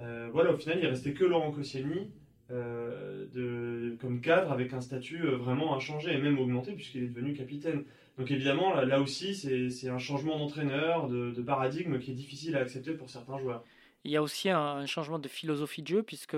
Euh, 0.00 0.28
voilà, 0.32 0.52
au 0.52 0.56
final, 0.56 0.78
il 0.80 0.86
restait 0.86 1.12
que 1.12 1.24
Laurent 1.24 1.52
Koscielny 1.52 2.10
euh, 2.50 3.96
comme 4.00 4.20
cadre 4.20 4.52
avec 4.52 4.72
un 4.74 4.80
statut 4.80 5.26
vraiment 5.26 5.74
inchangé 5.74 6.12
et 6.12 6.18
même 6.18 6.38
augmenté 6.38 6.72
puisqu'il 6.72 7.04
est 7.04 7.08
devenu 7.08 7.32
capitaine. 7.32 7.84
Donc 8.18 8.30
évidemment, 8.30 8.74
là, 8.74 9.00
aussi, 9.00 9.34
c'est 9.34 9.88
un 9.88 9.98
changement 9.98 10.38
d'entraîneur, 10.38 11.08
de, 11.08 11.42
paradigme 11.42 11.98
qui 11.98 12.12
est 12.12 12.14
difficile 12.14 12.56
à 12.56 12.60
accepter 12.60 12.92
pour 12.92 13.10
certains 13.10 13.38
joueurs. 13.38 13.64
Il 14.04 14.10
y 14.10 14.16
a 14.16 14.22
aussi 14.22 14.50
un, 14.50 14.86
changement 14.86 15.18
de 15.18 15.28
philosophie 15.28 15.82
de 15.82 15.88
jeu 15.88 16.02
puisque 16.02 16.36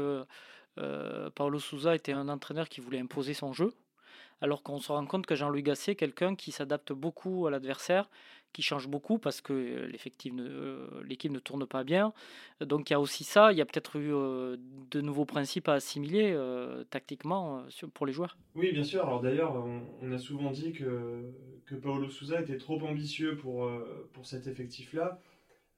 Paolo 1.34 1.58
Souza 1.58 1.94
était 1.94 2.12
un 2.12 2.28
entraîneur 2.28 2.68
qui 2.68 2.80
voulait 2.80 3.00
imposer 3.00 3.34
son 3.34 3.52
jeu 3.52 3.74
alors 4.40 4.62
qu'on 4.62 4.78
se 4.78 4.92
rend 4.92 5.06
compte 5.06 5.26
que 5.26 5.34
Jean-Louis 5.34 5.62
Gasset 5.62 5.92
est 5.92 5.96
quelqu'un 5.96 6.34
qui 6.34 6.52
s'adapte 6.52 6.92
beaucoup 6.92 7.46
à 7.46 7.50
l'adversaire, 7.50 8.08
qui 8.56 8.62
change 8.62 8.88
beaucoup 8.88 9.18
parce 9.18 9.42
que 9.42 9.52
euh, 9.52 9.86
l'équipe 9.88 10.32
ne, 10.32 11.38
tourne 11.38 11.66
pas 11.66 11.84
bien. 11.84 12.12
Donc 12.60 12.88
il 12.88 12.94
y 12.94 12.96
a 12.96 13.00
aussi 13.00 13.22
ça, 13.22 13.52
il 13.52 13.58
y 13.58 13.60
a 13.60 13.66
peut-être 13.66 13.96
eu 13.96 14.14
euh, 14.14 14.56
de 14.90 15.00
nouveaux 15.02 15.26
principes 15.26 15.68
à 15.68 15.74
assimiler 15.74 16.32
euh, 16.32 16.82
tactiquement 16.84 17.64
pour 17.92 18.06
les 18.06 18.12
joueurs. 18.12 18.38
Oui, 18.54 18.72
bien 18.72 18.84
sûr. 18.84 19.02
Alors 19.04 19.20
d'ailleurs, 19.20 19.62
on, 20.02 20.10
a 20.10 20.18
souvent 20.18 20.50
dit 20.50 20.72
que, 20.72 21.22
que 21.66 21.74
Paolo 21.74 22.08
Souza 22.08 22.40
était 22.40 22.56
trop 22.56 22.80
ambitieux 22.80 23.36
pour, 23.36 23.70
pour 24.14 24.24
cet 24.26 24.46
effectif-là. 24.46 25.20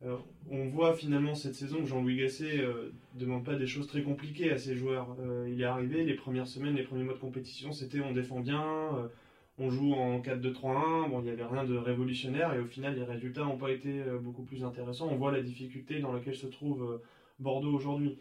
Euh, 0.05 0.17
on 0.49 0.69
voit 0.69 0.95
finalement 0.95 1.35
cette 1.35 1.57
saison 1.57 1.79
que 1.79 1.87
Jean-Louis 1.87 2.19
Gasset 2.19 2.59
ne 2.59 2.63
euh, 2.63 2.93
demande 3.15 3.45
pas 3.45 3.57
des 3.57 3.67
choses 3.67 3.89
très 3.89 4.03
compliquées 4.03 4.53
à 4.53 4.59
ses 4.59 4.77
joueurs. 4.77 5.17
Euh, 5.19 5.49
il 5.51 5.61
est 5.61 5.65
arrivé, 5.65 6.05
les 6.05 6.15
premières 6.15 6.47
semaines, 6.47 6.77
les 6.77 6.85
premiers 6.85 7.03
mois 7.03 7.15
de 7.15 7.19
compétition, 7.19 7.73
c'était 7.73 8.01
on 8.01 8.13
défend 8.13 8.41
bien, 8.41 9.11
on 9.59 9.71
joue 9.71 9.93
en 9.93 10.21
4-2-3-1, 10.21 11.11
bon, 11.11 11.21
il 11.21 11.25
n'y 11.25 11.31
avait 11.31 11.45
rien 11.45 11.65
de 11.65 11.77
révolutionnaire 11.77 12.55
et 12.55 12.61
au 12.61 12.67
final 12.67 12.97
les 12.97 13.05
résultats 13.05 13.45
n'ont 13.45 13.59
pas 13.59 13.71
été 13.71 14.03
beaucoup 14.21 14.43
plus 14.43 14.65
intéressants. 14.65 15.09
On 15.11 15.17
voit 15.17 15.33
la 15.33 15.43
difficulté 15.43 16.01
dans 16.01 16.13
laquelle 16.13 16.37
se 16.37 16.47
trouve 16.47 17.01
Bordeaux 17.39 17.75
aujourd'hui. 17.75 18.19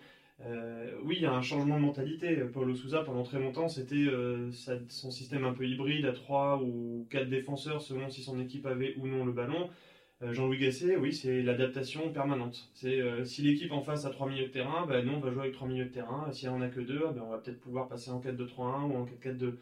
oui, 1.03 1.15
il 1.17 1.21
y 1.21 1.25
a 1.25 1.33
un 1.33 1.41
changement 1.41 1.75
de 1.75 1.85
mentalité. 1.85 2.35
Paulo 2.53 2.73
Souza, 2.75 3.03
pendant 3.03 3.23
très 3.23 3.39
longtemps, 3.39 3.67
c'était 3.69 4.07
son 4.89 5.11
système 5.11 5.45
un 5.45 5.53
peu 5.53 5.67
hybride 5.67 6.05
à 6.05 6.13
3 6.13 6.61
ou 6.63 7.05
4 7.11 7.29
défenseurs 7.29 7.81
selon 7.81 8.09
si 8.09 8.23
son 8.23 8.39
équipe 8.39 8.65
avait 8.65 8.95
ou 8.97 9.07
non 9.07 9.25
le 9.25 9.31
ballon. 9.31 9.69
Euh, 10.23 10.33
Jean-Louis 10.33 10.57
Gasset, 10.57 10.97
oui, 10.97 11.13
c'est 11.13 11.43
l'adaptation 11.43 12.11
permanente. 12.11 12.69
C'est 12.73 12.99
euh, 12.99 13.23
si 13.23 13.43
l'équipe 13.43 13.71
en 13.71 13.81
face 13.81 14.05
a 14.05 14.09
trois 14.09 14.27
milieux 14.27 14.47
de 14.47 14.51
terrain, 14.51 14.85
bah, 14.87 15.03
nous 15.03 15.13
on 15.13 15.19
va 15.19 15.31
jouer 15.31 15.41
avec 15.41 15.53
trois 15.53 15.67
milieux 15.67 15.85
de 15.85 15.91
terrain. 15.91 16.31
Si 16.31 16.47
on 16.47 16.59
a 16.61 16.69
que 16.69 16.79
deux, 16.79 16.99
bah, 16.99 17.23
on 17.23 17.29
va 17.29 17.37
peut-être 17.37 17.59
pouvoir 17.59 17.87
passer 17.87 18.09
en 18.09 18.19
4-2-3-1 18.19 18.89
ou 18.89 18.95
en 18.97 19.05
4-4-2. 19.05 19.53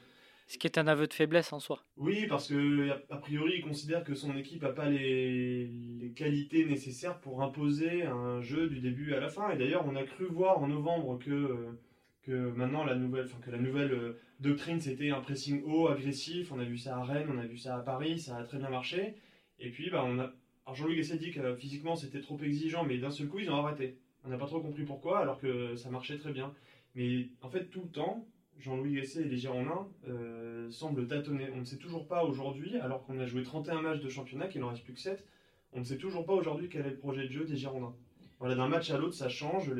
Ce 0.47 0.57
qui 0.59 0.67
est 0.67 0.77
un 0.77 0.87
aveu 0.87 1.07
de 1.07 1.13
faiblesse 1.13 1.51
en 1.53 1.59
soi. 1.59 1.83
Oui, 1.97 2.27
parce 2.27 2.49
que 2.49 2.91
a 3.09 3.17
priori, 3.17 3.53
il 3.57 3.63
considère 3.63 4.03
que 4.03 4.13
son 4.13 4.37
équipe 4.37 4.61
n'a 4.61 4.69
pas 4.69 4.89
les, 4.89 6.13
qualités 6.15 6.65
nécessaires 6.65 7.19
pour 7.19 7.41
imposer 7.41 8.03
un 8.03 8.41
jeu 8.41 8.69
du 8.69 8.79
début 8.79 9.13
à 9.13 9.19
la 9.19 9.29
fin. 9.29 9.49
Et 9.49 9.57
d'ailleurs, 9.57 9.85
on 9.87 9.95
a 9.95 10.03
cru 10.03 10.25
voir 10.25 10.59
en 10.59 10.67
novembre 10.67 11.17
que, 11.17 11.77
que 12.21 12.51
maintenant 12.51 12.83
la 12.83 12.95
nouvelle, 12.95 13.27
que 13.43 13.49
la 13.49 13.57
nouvelle 13.57 13.91
euh, 13.91 14.19
doctrine 14.39 14.79
c'était 14.79 15.09
un 15.09 15.21
pressing 15.21 15.63
haut, 15.63 15.87
agressif. 15.87 16.51
On 16.51 16.59
a 16.59 16.63
vu 16.63 16.77
ça 16.77 16.97
à 16.97 17.03
Rennes, 17.03 17.29
on 17.33 17.39
a 17.39 17.45
vu 17.45 17.57
ça 17.57 17.77
à 17.77 17.79
Paris, 17.79 18.19
ça 18.19 18.37
a 18.37 18.43
très 18.43 18.59
bien 18.59 18.69
marché. 18.69 19.15
Et 19.59 19.71
puis, 19.71 19.89
bah, 19.89 20.03
on 20.05 20.19
a 20.19 20.31
alors 20.65 20.75
Jean-Louis 20.75 20.97
Gasset 20.97 21.17
dit 21.17 21.31
que 21.31 21.39
euh, 21.39 21.55
physiquement 21.55 21.95
c'était 21.95 22.21
trop 22.21 22.39
exigeant, 22.39 22.83
mais 22.83 22.97
d'un 22.97 23.11
seul 23.11 23.27
coup 23.27 23.39
ils 23.39 23.51
ont 23.51 23.55
arrêté. 23.55 23.99
On 24.23 24.29
n'a 24.29 24.37
pas 24.37 24.47
trop 24.47 24.59
compris 24.59 24.83
pourquoi, 24.83 25.19
alors 25.19 25.39
que 25.39 25.75
ça 25.75 25.91
marchait 25.91 26.17
très 26.17 26.31
bien. 26.31 26.53
Mais 26.95 27.29
en 27.41 27.49
fait, 27.49 27.65
tout 27.65 27.81
le 27.83 27.89
temps, 27.89 28.25
Jean-Louis 28.59 28.95
Gasset 28.95 29.21
et 29.21 29.29
les 29.29 29.37
Girondins 29.37 29.87
euh, 30.07 30.69
semblent 30.71 31.07
tâtonner. 31.07 31.49
On 31.53 31.59
ne 31.59 31.63
sait 31.65 31.77
toujours 31.77 32.07
pas 32.07 32.23
aujourd'hui, 32.23 32.77
alors 32.77 33.03
qu'on 33.05 33.19
a 33.19 33.25
joué 33.25 33.43
31 33.43 33.81
matchs 33.81 33.99
de 33.99 34.09
championnat, 34.09 34.47
qu'il 34.47 34.61
n'en 34.61 34.69
reste 34.69 34.83
plus 34.83 34.93
que 34.93 34.99
7, 34.99 35.25
on 35.73 35.79
ne 35.79 35.83
sait 35.83 35.97
toujours 35.97 36.25
pas 36.25 36.33
aujourd'hui 36.33 36.69
quel 36.69 36.85
est 36.85 36.91
le 36.91 36.97
projet 36.97 37.25
de 37.25 37.31
jeu 37.31 37.45
des 37.45 37.57
Girondins. 37.57 37.95
Voilà, 38.39 38.55
d'un 38.55 38.67
match 38.67 38.91
à 38.91 38.97
l'autre, 38.97 39.15
ça 39.15 39.29
change. 39.29 39.71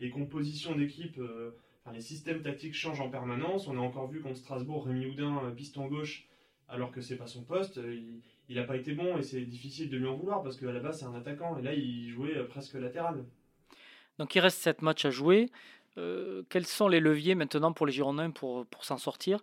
les 0.00 0.10
compositions 0.10 0.74
d'équipe, 0.74 1.18
euh, 1.18 1.52
enfin, 1.84 1.94
les 1.94 2.00
systèmes 2.00 2.42
tactiques 2.42 2.74
changent 2.74 3.00
en 3.00 3.10
permanence. 3.10 3.68
On 3.68 3.76
a 3.76 3.80
encore 3.80 4.08
vu 4.08 4.20
contre 4.20 4.36
Strasbourg, 4.36 4.86
Rémi 4.86 5.06
Houdin, 5.06 5.52
piston 5.56 5.86
gauche, 5.86 6.26
alors 6.68 6.90
que 6.90 7.00
c'est 7.00 7.16
pas 7.16 7.26
son 7.26 7.44
poste. 7.44 7.76
Il, 7.76 8.20
il 8.48 8.56
n'a 8.56 8.64
pas 8.64 8.76
été 8.76 8.92
bon 8.92 9.16
et 9.16 9.22
c'est 9.22 9.40
difficile 9.42 9.88
de 9.88 9.96
lui 9.96 10.06
en 10.06 10.16
vouloir 10.16 10.42
parce 10.42 10.56
qu'à 10.56 10.70
la 10.70 10.80
base 10.80 11.00
c'est 11.00 11.06
un 11.06 11.14
attaquant 11.14 11.56
et 11.58 11.62
là 11.62 11.72
il 11.74 12.08
jouait 12.10 12.36
euh, 12.36 12.44
presque 12.44 12.74
latéral. 12.74 13.24
Donc 14.18 14.34
il 14.34 14.40
reste 14.40 14.58
7 14.58 14.82
matchs 14.82 15.06
à 15.06 15.10
jouer. 15.10 15.50
Euh, 15.96 16.42
quels 16.48 16.66
sont 16.66 16.88
les 16.88 17.00
leviers 17.00 17.34
maintenant 17.34 17.72
pour 17.72 17.86
les 17.86 17.92
Girondins 17.92 18.30
pour, 18.30 18.66
pour 18.66 18.84
s'en 18.84 18.98
sortir? 18.98 19.40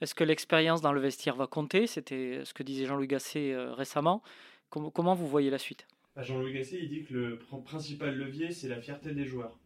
Est-ce 0.00 0.14
que 0.14 0.24
l'expérience 0.24 0.80
dans 0.80 0.92
le 0.92 1.00
vestiaire 1.00 1.36
va 1.36 1.46
compter? 1.46 1.86
C'était 1.86 2.44
ce 2.44 2.54
que 2.54 2.62
disait 2.62 2.86
Jean-Louis 2.86 3.06
Gasset 3.06 3.54
récemment. 3.56 4.22
comment 4.70 5.14
vous 5.14 5.28
voyez 5.28 5.50
la 5.50 5.58
suite? 5.58 5.86
Bah, 6.16 6.22
Jean-Louis 6.22 6.52
Gasset, 6.52 6.78
il 6.82 6.88
dit 6.88 7.04
que 7.04 7.14
le 7.14 7.38
principal 7.64 8.16
levier, 8.16 8.50
c'est 8.50 8.68
la 8.68 8.80
fierté 8.80 9.12
des 9.12 9.26
joueurs. 9.26 9.56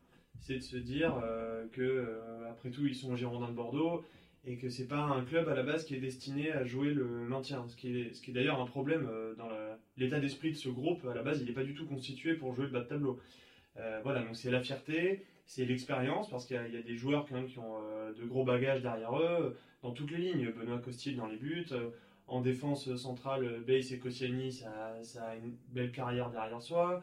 C'est 0.41 0.57
de 0.57 0.61
se 0.61 0.77
dire 0.77 1.15
que, 1.73 2.21
après 2.51 2.71
tout, 2.71 2.87
ils 2.87 2.95
sont 2.95 3.17
Girondins 3.17 3.49
de 3.49 3.55
Bordeaux 3.55 4.05
et 4.47 4.57
que 4.57 4.69
c'est 4.69 4.87
pas 4.87 5.01
un 5.01 5.25
club 5.25 5.49
à 5.49 5.55
la 5.55 5.65
base 5.65 5.85
qui 5.85 5.97
est 5.97 6.01
destiné 6.01 6.53
à 6.53 6.65
jouer 6.65 6.95
le 6.95 7.05
maintien. 7.05 7.65
Ce 7.69 7.77
qui 7.77 7.99
est, 7.99 8.29
est 8.29 8.33
d'ailleurs 8.33 8.61
un 8.61 8.67
problème 8.67 9.09
euh, 9.11 9.35
dans 9.35 9.49
l'état 9.97 10.21
d'esprit 10.21 10.53
de 10.53 10.57
ce 10.57 10.69
groupe. 10.69 11.05
À 11.07 11.15
la 11.15 11.23
base, 11.23 11.41
il 11.41 11.47
n'est 11.47 11.53
pas 11.53 11.65
du 11.65 11.75
tout 11.75 11.87
constitué 11.87 12.35
pour 12.35 12.55
jouer 12.55 12.67
le 12.67 12.71
bas 12.71 12.81
de 12.81 12.89
tableau. 12.89 13.19
Euh, 13.77 14.01
voilà, 14.05 14.23
donc 14.23 14.37
c'est 14.37 14.51
la 14.51 14.63
fierté, 14.63 15.25
c'est 15.47 15.65
l'expérience, 15.65 16.29
parce 16.29 16.45
qu'il 16.45 16.57
y, 16.57 16.77
a 16.77 16.83
des 16.83 16.97
joueurs 16.97 17.25
qui 17.25 17.33
ont 17.35 17.79
euh, 17.81 18.13
de 18.13 18.25
gros 18.25 18.45
bagages 18.45 18.83
derrière 18.83 19.17
eux, 19.19 19.57
dans 19.83 19.93
toutes 19.93 20.11
les 20.11 20.19
lignes. 20.19 20.51
Benoît 20.53 20.79
Costil 20.79 21.17
dans 21.17 21.27
les 21.27 21.37
buts, 21.37 21.67
en 22.27 22.41
défense 22.41 22.95
centrale, 22.97 23.63
Bass 23.67 23.93
et 23.93 23.99
Koscielny, 23.99 24.53
ça, 24.53 24.97
a 25.21 25.37
une 25.37 25.57
belle 25.69 25.93
carrière 25.93 26.31
derrière 26.31 26.61
soi. 26.61 27.03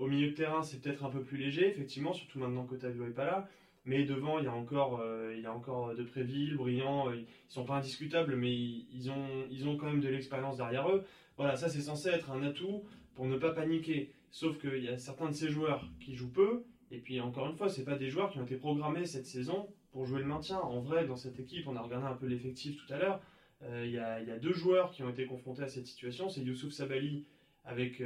au 0.00 0.06
milieu 0.06 0.28
de 0.28 0.34
terrain, 0.34 0.62
c'est 0.62 0.80
peut-être 0.82 1.04
un 1.04 1.10
peu 1.10 1.22
plus 1.22 1.38
léger, 1.38 1.66
effectivement, 1.68 2.12
surtout 2.12 2.38
maintenant 2.38 2.64
qu'Otavio 2.64 3.04
n'est 3.04 3.10
pas 3.10 3.24
là. 3.24 3.48
Mais 3.86 4.02
devant, 4.02 4.40
il 4.40 4.44
y 4.44 4.48
a 4.48 4.52
encore, 4.52 5.00
euh, 5.00 5.32
il 5.36 5.42
y 5.42 5.46
a 5.46 5.52
encore 5.54 5.94
de. 5.94 6.02
Euh, 6.02 7.16
ils 7.16 7.26
sont 7.48 7.64
pas 7.64 7.76
indiscutables, 7.76 8.34
mais 8.34 8.52
ils, 8.52 9.10
ont, 9.10 9.46
ils 9.48 9.68
ont 9.68 9.76
quand 9.76 9.86
même 9.86 10.00
de 10.00 10.08
l'expérience 10.08 10.56
derrière 10.56 10.90
eux. 10.90 11.04
Voilà, 11.36 11.54
ça 11.54 11.68
c'est 11.68 11.80
censé 11.80 12.08
être 12.08 12.32
un 12.32 12.42
atout 12.42 12.82
pour 13.14 13.26
ne 13.26 13.38
pas 13.38 13.52
paniquer. 13.52 14.10
Sauf 14.32 14.58
qu'il 14.58 14.82
y 14.82 14.88
a 14.88 14.98
certains 14.98 15.28
de 15.28 15.34
ces 15.34 15.48
joueurs 15.48 15.88
qui 16.00 16.16
jouent 16.16 16.32
peu. 16.32 16.64
Et 16.96 17.00
puis 17.00 17.20
encore 17.20 17.46
une 17.46 17.56
fois, 17.56 17.68
c'est 17.68 17.84
pas 17.84 17.96
des 17.96 18.08
joueurs 18.08 18.30
qui 18.30 18.38
ont 18.38 18.44
été 18.44 18.56
programmés 18.56 19.04
cette 19.04 19.26
saison 19.26 19.68
pour 19.92 20.06
jouer 20.06 20.20
le 20.20 20.26
maintien. 20.26 20.58
En 20.58 20.80
vrai, 20.80 21.06
dans 21.06 21.16
cette 21.16 21.38
équipe, 21.38 21.68
on 21.68 21.76
a 21.76 21.82
regardé 21.82 22.06
un 22.06 22.14
peu 22.14 22.26
l'effectif 22.26 22.78
tout 22.78 22.90
à 22.92 22.96
l'heure. 22.96 23.20
Euh, 23.62 23.84
il 23.84 23.92
y, 23.92 23.98
a, 23.98 24.38
deux 24.38 24.54
joueurs 24.54 24.90
qui 24.92 25.02
ont 25.02 25.10
été 25.10 25.26
confrontés 25.26 25.62
à 25.62 25.68
cette 25.68 25.86
situation. 25.86 26.30
C'est 26.30 26.40
Youssouf 26.40 26.72
Sabali 26.72 27.26
avec 27.66 28.00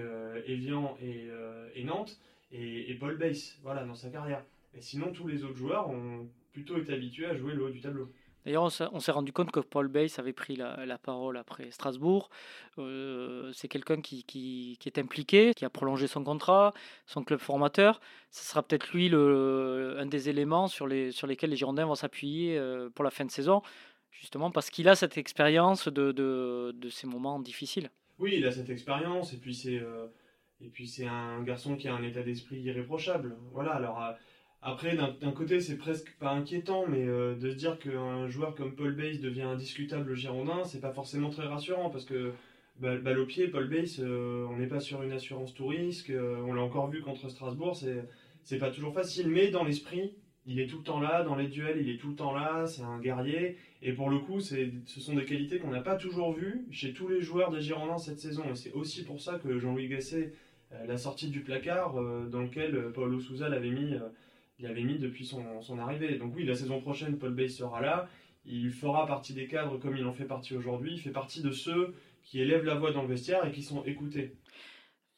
Evian 0.46 0.96
et, 1.00 1.28
et, 1.74 1.84
Nantes 1.84 2.18
et, 2.50 2.90
et 2.90 2.94
Paul 2.94 3.16
Bass, 3.16 3.58
voilà, 3.62 3.84
dans 3.84 3.94
sa 3.94 4.10
carrière. 4.10 4.42
Et 4.74 4.80
sinon, 4.80 5.12
tous 5.12 5.28
les 5.28 5.44
autres 5.44 5.56
joueurs 5.56 5.88
ont 5.88 6.28
plutôt 6.52 6.78
été 6.78 6.92
habitués 6.92 7.26
à 7.26 7.36
jouer 7.36 7.54
le 7.54 7.64
haut 7.64 7.70
du 7.70 7.80
tableau. 7.80 8.10
D'ailleurs, 8.44 8.64
on 8.64 9.00
s'est 9.00 9.12
rendu 9.12 9.32
compte 9.32 9.50
que 9.50 9.60
Paul 9.60 9.88
Bass 9.88 10.18
avait 10.18 10.32
pris 10.32 10.56
la, 10.56 10.98
parole 10.98 11.36
après 11.36 11.70
Strasbourg. 11.70 12.30
Euh, 12.78 13.50
c'est 13.52 13.68
quelqu'un 13.68 14.00
qui, 14.00 14.78
est 14.84 14.98
impliqué, 14.98 15.52
qui 15.54 15.64
a 15.64 15.70
prolongé 15.70 16.06
son 16.06 16.24
contrat, 16.24 16.72
son 17.06 17.22
club 17.22 17.38
formateur. 17.40 18.00
Ce 18.30 18.44
sera 18.44 18.62
peut-être 18.62 18.92
lui 18.92 19.10
un 19.14 20.06
des 20.06 20.28
éléments 20.30 20.68
sur, 20.68 20.86
les, 20.86 21.12
sur 21.12 21.26
lesquels 21.26 21.50
les 21.50 21.56
Girondins 21.56 21.84
vont 21.84 21.94
s'appuyer 21.94 22.56
euh, 22.56 22.88
pour 22.90 23.04
la 23.04 23.10
fin 23.10 23.24
de 23.24 23.30
saison, 23.30 23.62
justement 24.10 24.50
parce 24.50 24.70
qu'il 24.70 24.88
a 24.88 24.94
cette 24.94 25.18
expérience 25.18 25.88
de, 25.88 26.74
ces 26.90 27.06
moments 27.06 27.40
difficiles. 27.40 27.90
Oui, 28.18 28.34
il 28.36 28.46
a 28.46 28.50
cette 28.50 28.70
expérience 28.70 29.32
et 29.32 29.38
puis 29.38 29.54
c'est 29.54 29.78
euh, 29.78 30.06
et 30.62 30.68
puis 30.68 30.86
c'est 30.86 31.06
un 31.06 31.42
garçon 31.42 31.76
qui 31.76 31.88
a 31.88 31.94
un 31.94 32.02
état 32.02 32.22
d'esprit 32.22 32.60
irréprochable. 32.60 33.36
Voilà, 33.52 33.72
alors 33.72 33.98
après, 34.62 34.94
d'un 34.94 35.32
côté, 35.32 35.60
c'est 35.60 35.78
presque 35.78 36.14
pas 36.18 36.32
inquiétant, 36.32 36.84
mais 36.86 37.06
euh, 37.06 37.34
de 37.34 37.50
se 37.50 37.56
dire 37.56 37.78
qu'un 37.78 38.28
joueur 38.28 38.54
comme 38.54 38.74
Paul 38.74 38.94
Bass 38.94 39.18
devient 39.18 39.42
indiscutable 39.42 40.14
Girondin, 40.14 40.64
c'est 40.64 40.82
pas 40.82 40.92
forcément 40.92 41.30
très 41.30 41.46
rassurant 41.46 41.88
parce 41.88 42.04
que 42.04 42.32
balle 42.78 43.18
au 43.18 43.24
pied, 43.24 43.48
Paul 43.48 43.70
Bass, 43.70 44.00
euh, 44.00 44.46
on 44.50 44.58
n'est 44.58 44.66
pas 44.66 44.80
sur 44.80 45.02
une 45.02 45.12
assurance 45.12 45.54
tout 45.54 45.66
risque, 45.66 46.10
euh, 46.10 46.42
on 46.46 46.52
l'a 46.52 46.60
encore 46.60 46.90
vu 46.90 47.00
contre 47.00 47.30
Strasbourg, 47.30 47.74
c'est 48.42 48.58
pas 48.58 48.70
toujours 48.70 48.92
facile, 48.92 49.28
mais 49.28 49.48
dans 49.48 49.64
l'esprit, 49.64 50.12
il 50.44 50.60
est 50.60 50.66
tout 50.66 50.78
le 50.78 50.84
temps 50.84 51.00
là, 51.00 51.22
dans 51.22 51.36
les 51.36 51.48
duels, 51.48 51.78
il 51.80 51.88
est 51.88 51.96
tout 51.96 52.10
le 52.10 52.16
temps 52.16 52.34
là, 52.34 52.66
c'est 52.66 52.82
un 52.82 52.98
guerrier, 52.98 53.56
et 53.80 53.94
pour 53.94 54.10
le 54.10 54.18
coup, 54.18 54.40
ce 54.40 54.70
sont 54.86 55.14
des 55.14 55.24
qualités 55.24 55.58
qu'on 55.58 55.70
n'a 55.70 55.80
pas 55.80 55.96
toujours 55.96 56.34
vues 56.34 56.66
chez 56.70 56.92
tous 56.92 57.08
les 57.08 57.22
joueurs 57.22 57.50
des 57.50 57.62
Girondins 57.62 57.98
cette 57.98 58.20
saison, 58.20 58.44
et 58.50 58.54
c'est 58.54 58.72
aussi 58.72 59.04
pour 59.04 59.22
ça 59.22 59.38
que 59.38 59.58
Jean-Louis 59.58 59.88
Gasset 59.88 60.34
l'a 60.86 60.98
sorti 60.98 61.28
du 61.28 61.40
placard 61.40 61.94
dans 62.30 62.42
lequel 62.42 62.92
Paulo 62.92 63.20
Souza 63.20 63.48
l'avait 63.48 63.70
mis 63.70 63.94
il 64.60 64.66
avait 64.66 64.82
mis 64.82 64.98
depuis 64.98 65.26
son, 65.26 65.78
arrivée. 65.78 66.16
Donc 66.18 66.34
oui, 66.36 66.44
la 66.44 66.54
saison 66.54 66.80
prochaine, 66.80 67.18
Paul 67.18 67.32
Bay 67.32 67.48
sera 67.48 67.80
là. 67.80 68.08
Il 68.44 68.70
fera 68.70 69.06
partie 69.06 69.32
des 69.32 69.46
cadres 69.46 69.78
comme 69.78 69.96
il 69.96 70.04
en 70.04 70.12
fait 70.12 70.24
partie 70.24 70.54
aujourd'hui. 70.54 70.92
Il 70.92 71.00
fait 71.00 71.10
partie 71.10 71.42
de 71.42 71.50
ceux 71.50 71.94
qui 72.22 72.40
élèvent 72.40 72.64
la 72.64 72.74
voix 72.74 72.92
dans 72.92 73.02
le 73.02 73.08
vestiaire 73.08 73.44
et 73.46 73.52
qui 73.52 73.62
sont 73.62 73.84
écoutés. 73.84 74.36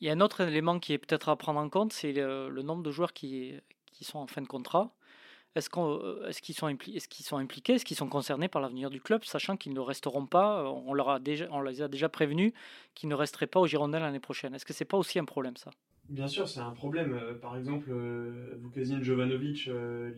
Il 0.01 0.07
y 0.07 0.11
a 0.11 0.13
un 0.13 0.21
autre 0.21 0.41
élément 0.41 0.79
qui 0.79 0.93
est 0.93 0.99
peut-être 0.99 1.29
à 1.29 1.37
prendre 1.37 1.61
en 1.61 1.69
compte, 1.69 1.93
c'est 1.93 2.13
le, 2.13 2.63
nombre 2.63 2.83
de 2.83 2.91
joueurs 2.91 3.13
qui, 3.13 3.55
sont 4.01 4.19
en 4.19 4.27
fin 4.27 4.43
de 4.43 4.49
contrat. 4.49 4.93
Est-ce 5.55 5.69
qu'ils 6.41 6.55
sont, 6.55 6.67
impliqués, 6.67 7.75
est-ce 7.75 7.85
qu'ils 7.85 7.97
sont 7.97 8.09
concernés 8.09 8.49
par 8.49 8.63
l'avenir 8.63 8.91
du 8.91 9.01
club, 9.01 9.25
sachant 9.25 9.57
qu'ils 9.57 9.75
ne 9.75 9.81
resteront 9.81 10.27
pas, 10.27 10.75
déjà, 11.21 11.47
on 11.51 11.61
les 11.61 11.83
a 11.83 11.89
déjà 11.89 12.09
prévenus 12.09 12.53
qu'ils 12.95 13.09
ne 13.09 13.15
resteraient 13.15 13.47
pas 13.47 13.61
au 13.61 13.67
Girondin 13.67 14.01
l'année 14.01 14.19
prochaine? 14.19 14.55
Est-ce 14.55 14.65
que 14.65 14.73
c'est 14.73 14.85
pas 14.85 14.97
aussi 14.97 15.19
un 15.19 15.25
problème 15.25 15.57
ça? 15.57 15.71
Bien 16.13 16.29
sûr, 16.29 16.47
c'est 16.47 16.61
un 16.61 16.73
problème. 16.73 17.15
Euh, 17.15 17.33
par 17.33 17.57
exemple, 17.57 17.89
euh, 17.91 18.55
Vukasin 18.63 19.03
Jovanovic, 19.03 19.67
euh, 19.69 20.11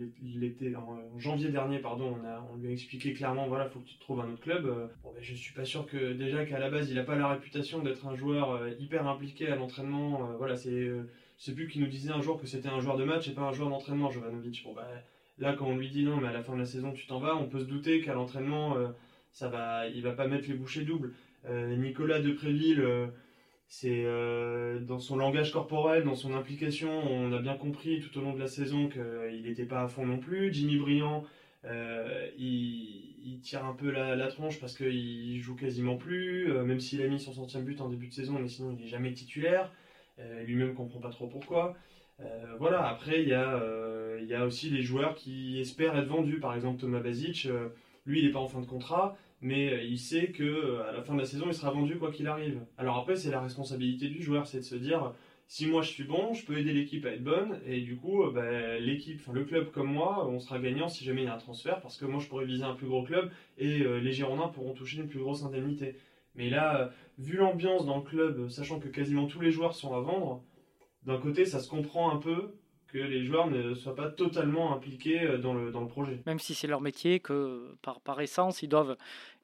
était 0.42 0.74
en, 0.74 0.98
janvier 1.20 1.50
dernier, 1.50 1.78
pardon, 1.78 2.18
on, 2.20 2.26
a, 2.26 2.44
on 2.52 2.56
lui 2.56 2.66
a 2.66 2.72
expliqué 2.72 3.12
clairement, 3.12 3.46
voilà, 3.46 3.66
faut 3.66 3.78
que 3.78 3.86
tu 3.86 3.94
te 3.94 4.00
trouves 4.00 4.20
un 4.20 4.32
autre 4.32 4.40
club. 4.40 4.64
Bon, 5.04 5.12
ben, 5.14 5.22
je 5.22 5.34
suis 5.34 5.54
pas 5.54 5.64
sûr 5.64 5.86
que 5.86 6.12
déjà 6.12 6.44
qu'à 6.46 6.58
la 6.58 6.68
base, 6.68 6.90
il 6.90 6.96
n'a 6.96 7.04
pas 7.04 7.14
la 7.14 7.28
réputation 7.28 7.80
d'être 7.80 8.08
un 8.08 8.16
joueur 8.16 8.68
hyper 8.80 9.06
impliqué 9.06 9.46
à 9.46 9.54
l'entraînement. 9.54 10.32
voilà, 10.36 10.56
c'est, 10.56 10.90
sais 11.38 11.54
plus 11.54 11.68
qui 11.68 11.78
nous 11.78 11.86
disait 11.86 12.10
un 12.10 12.20
jour 12.20 12.40
que 12.40 12.48
c'était 12.48 12.68
un 12.68 12.80
joueur 12.80 12.96
de 12.96 13.04
match 13.04 13.28
et 13.28 13.32
pas 13.32 13.42
un 13.42 13.52
joueur 13.52 13.70
d'entraînement, 13.70 14.10
Jovanovic. 14.10 14.64
Bon, 14.64 14.74
ben, 14.74 14.82
là, 15.38 15.52
quand 15.52 15.66
on 15.66 15.76
lui 15.76 15.90
dit 15.90 16.02
non, 16.02 16.16
mais 16.16 16.26
à 16.26 16.32
la 16.32 16.42
fin 16.42 16.54
de 16.54 16.58
la 16.58 16.66
saison, 16.66 16.90
tu 16.90 17.06
t'en 17.06 17.20
vas, 17.20 17.36
on 17.36 17.46
peut 17.46 17.60
se 17.60 17.66
douter 17.66 18.00
qu'à 18.00 18.14
l'entraînement, 18.14 18.76
ça 19.30 19.48
va, 19.48 19.86
il 19.86 20.02
va 20.02 20.10
pas 20.10 20.26
mettre 20.26 20.48
les 20.48 20.54
bouchées 20.54 20.82
doubles. 20.82 21.12
Nicolas 21.48 22.20
Depréville 22.20 22.84
c'est 23.76 24.04
euh, 24.04 24.78
dans 24.78 25.00
son 25.00 25.16
langage 25.16 25.50
corporel, 25.50 26.04
dans 26.04 26.14
son 26.14 26.33
implication, 26.35 26.90
on 27.11 27.33
a 27.33 27.40
bien 27.40 27.57
compris 27.57 27.99
tout 27.99 28.16
au 28.16 28.23
long 28.23 28.33
de 28.33 28.38
la 28.38 28.47
saison 28.47 28.88
qu'il 28.88 29.43
n'était 29.43 29.64
pas 29.64 29.83
à 29.83 29.88
fond 29.88 30.07
non 30.07 30.19
plus. 30.19 30.54
Jimmy 30.54 30.76
Briand, 30.76 31.25
euh, 31.64 32.28
il, 32.38 33.40
tire 33.43 33.64
un 33.64 33.75
peu 33.75 33.90
la, 33.90 34.28
tronche 34.28 34.61
parce 34.61 34.76
qu'il 34.76 35.40
joue 35.40 35.57
quasiment 35.57 35.97
plus, 35.97 36.52
euh, 36.52 36.62
même 36.62 36.78
s'il 36.78 37.02
a 37.02 37.09
mis 37.09 37.19
son 37.19 37.33
centième 37.33 37.64
but 37.64 37.81
en 37.81 37.88
début 37.88 38.07
de 38.07 38.12
saison, 38.12 38.38
mais 38.38 38.47
sinon 38.47 38.76
il 38.78 38.85
n'est 38.85 38.88
jamais 38.88 39.12
titulaire. 39.12 39.73
Lui-même 40.47 40.75
comprend 40.75 41.00
pas 41.00 41.11
trop 41.11 41.26
pourquoi. 41.26 41.76
voilà, 42.61 42.87
après 42.87 43.23
il 43.23 43.28
y, 43.28 43.35
a, 43.35 44.45
aussi 44.47 44.71
les 44.71 44.83
joueurs 44.83 45.16
qui 45.16 45.59
espèrent 45.59 45.99
être 45.99 46.07
vendus. 46.07 46.38
Par 46.38 46.54
exemple 46.54 46.78
Thomas 46.78 47.00
Basic, 47.00 47.49
lui 48.07 48.21
il 48.21 48.26
n'est 48.26 48.33
pas 48.33 48.38
en 48.38 48.47
fin 48.47 48.61
de 48.61 48.66
contrat, 48.66 49.16
mais 49.44 49.70
euh, 49.70 49.82
il 49.82 49.98
sait 49.98 50.28
que 50.28 50.42
euh, 50.42 50.88
à 50.88 50.92
la 50.92 51.02
fin 51.02 51.12
de 51.14 51.20
la 51.20 51.26
saison, 51.26 51.44
il 51.48 51.54
sera 51.54 51.70
vendu 51.70 51.98
quoi 51.98 52.10
qu'il 52.10 52.26
arrive. 52.28 52.60
Alors 52.78 52.96
après, 52.96 53.14
c'est 53.14 53.30
la 53.30 53.42
responsabilité 53.42 54.08
du 54.08 54.22
joueur, 54.22 54.46
c'est 54.46 54.60
de 54.60 54.64
se 54.64 54.74
dire 54.74 55.12
si 55.46 55.66
moi 55.66 55.82
je 55.82 55.90
suis 55.90 56.04
bon, 56.04 56.32
je 56.32 56.46
peux 56.46 56.56
aider 56.56 56.72
l'équipe 56.72 57.04
à 57.04 57.10
être 57.10 57.22
bonne, 57.22 57.60
et 57.66 57.82
du 57.82 57.96
coup, 57.96 58.22
euh, 58.24 58.32
bah, 58.32 58.78
l'équipe, 58.78 59.20
le 59.30 59.44
club 59.44 59.70
comme 59.70 59.92
moi, 59.92 60.26
on 60.26 60.40
sera 60.40 60.58
gagnant 60.58 60.88
si 60.88 61.04
jamais 61.04 61.22
il 61.22 61.24
y 61.26 61.28
a 61.28 61.34
un 61.34 61.38
transfert, 61.38 61.82
parce 61.82 61.98
que 61.98 62.06
moi 62.06 62.20
je 62.20 62.28
pourrais 62.28 62.46
viser 62.46 62.64
un 62.64 62.72
plus 62.72 62.86
gros 62.86 63.02
club 63.02 63.30
et 63.58 63.80
les 63.80 64.12
Girondins 64.12 64.48
pourront 64.48 64.72
toucher 64.72 65.02
une 65.02 65.08
plus 65.08 65.20
grosse 65.20 65.44
indemnité. 65.44 65.96
Mais 66.34 66.48
là, 66.48 66.90
vu 67.18 67.36
l'ambiance 67.36 67.84
dans 67.84 67.98
le 67.98 68.02
club, 68.02 68.48
sachant 68.48 68.80
que 68.80 68.88
quasiment 68.88 69.26
tous 69.26 69.40
les 69.40 69.50
joueurs 69.50 69.74
sont 69.74 69.94
à 69.94 70.00
vendre, 70.00 70.42
d'un 71.02 71.18
côté 71.18 71.44
ça 71.44 71.60
se 71.60 71.68
comprend 71.68 72.10
un 72.10 72.16
peu, 72.16 72.54
que 72.94 72.98
les 73.00 73.24
joueurs 73.24 73.50
ne 73.50 73.74
soient 73.74 73.96
pas 73.96 74.08
totalement 74.08 74.72
impliqués 74.72 75.36
dans 75.42 75.52
le, 75.52 75.72
dans 75.72 75.80
le 75.80 75.88
projet. 75.88 76.22
Même 76.26 76.38
si 76.38 76.54
c'est 76.54 76.68
leur 76.68 76.80
métier, 76.80 77.18
que 77.18 77.74
par, 77.82 78.00
par 78.00 78.20
essence, 78.20 78.62
ils 78.62 78.68
doivent, 78.68 78.96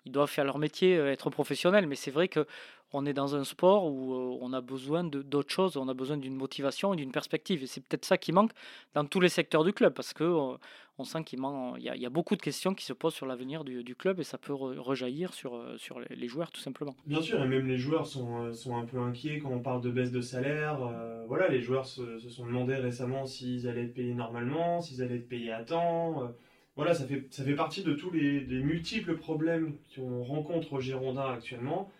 ils 0.06 0.12
doivent 0.12 0.30
faire 0.30 0.44
leur 0.44 0.58
métier, 0.58 0.96
euh, 0.96 1.10
être 1.10 1.30
professionnels. 1.30 1.88
Mais 1.88 1.96
c'est 1.96 2.12
vrai 2.12 2.28
que 2.28 2.46
on 2.92 3.06
est 3.06 3.12
dans 3.12 3.36
un 3.36 3.44
sport 3.44 3.86
où 3.86 4.14
euh, 4.14 4.38
on 4.40 4.52
a 4.52 4.60
besoin 4.60 5.04
d'autres 5.04 5.52
choses, 5.52 5.76
on 5.76 5.88
a 5.88 5.94
besoin 5.94 6.16
d'une 6.16 6.34
motivation 6.34 6.92
et 6.92 6.96
d'une 6.96 7.12
perspective. 7.12 7.62
Et 7.62 7.66
c'est 7.66 7.80
peut-être 7.80 8.04
ça 8.04 8.18
qui 8.18 8.32
manque 8.32 8.52
dans 8.94 9.04
tous 9.04 9.20
les 9.20 9.28
secteurs 9.28 9.64
du 9.64 9.72
club, 9.72 9.94
parce 9.94 10.12
que 10.12 10.24
euh, 10.24 10.56
sent 11.04 11.24
qu'il 11.24 11.38
y, 11.38 11.82
y, 11.82 12.06
a 12.06 12.10
beaucoup 12.10 12.36
de 12.36 12.42
questions 12.42 12.74
qui 12.74 12.84
se 12.84 12.92
posent 12.92 13.14
sur 13.14 13.24
l'avenir 13.24 13.64
du, 13.64 13.94
club 13.94 14.20
et 14.20 14.22
ça 14.22 14.36
peut 14.36 14.52
rejaillir 14.52 15.32
sur, 15.32 15.58
sur 15.78 15.98
les 15.98 16.28
joueurs 16.28 16.50
tout 16.50 16.60
simplement. 16.60 16.94
Bien 17.06 17.22
sûr, 17.22 17.42
et 17.42 17.48
même 17.48 17.66
les 17.66 17.78
joueurs 17.78 18.06
sont, 18.06 18.52
sont 18.52 18.76
un 18.76 18.84
peu 18.84 18.98
inquiets 18.98 19.38
quand 19.38 19.48
on 19.48 19.60
parle 19.60 19.80
de 19.80 19.90
baisse 19.90 20.12
de 20.12 20.20
salaire. 20.20 20.78
voilà, 21.26 21.48
les 21.48 21.62
joueurs 21.62 21.86
se, 21.86 22.18
sont 22.18 22.44
demandé 22.44 22.74
récemment 22.74 23.24
s'ils 23.24 23.66
allaient 23.66 23.84
être 23.84 23.94
payés 23.94 24.12
normalement, 24.12 24.82
s'ils 24.82 25.02
allaient 25.02 25.16
être 25.16 25.28
payés 25.28 25.52
à 25.52 25.64
temps 25.64 26.30
voilà, 26.76 26.94
ça 26.94 27.04
fait, 27.04 27.26
ça 27.30 27.44
fait 27.44 27.54
partie 27.54 27.82
de 27.82 27.92
tous 27.92 28.10
les, 28.10 28.40
multiples 28.62 29.16
problèmes 29.16 29.74
qu'on 29.94 30.22
rencontre 30.22 30.72
au 30.72 30.80
Girondin 30.80 31.30
actuellement. 31.30 31.90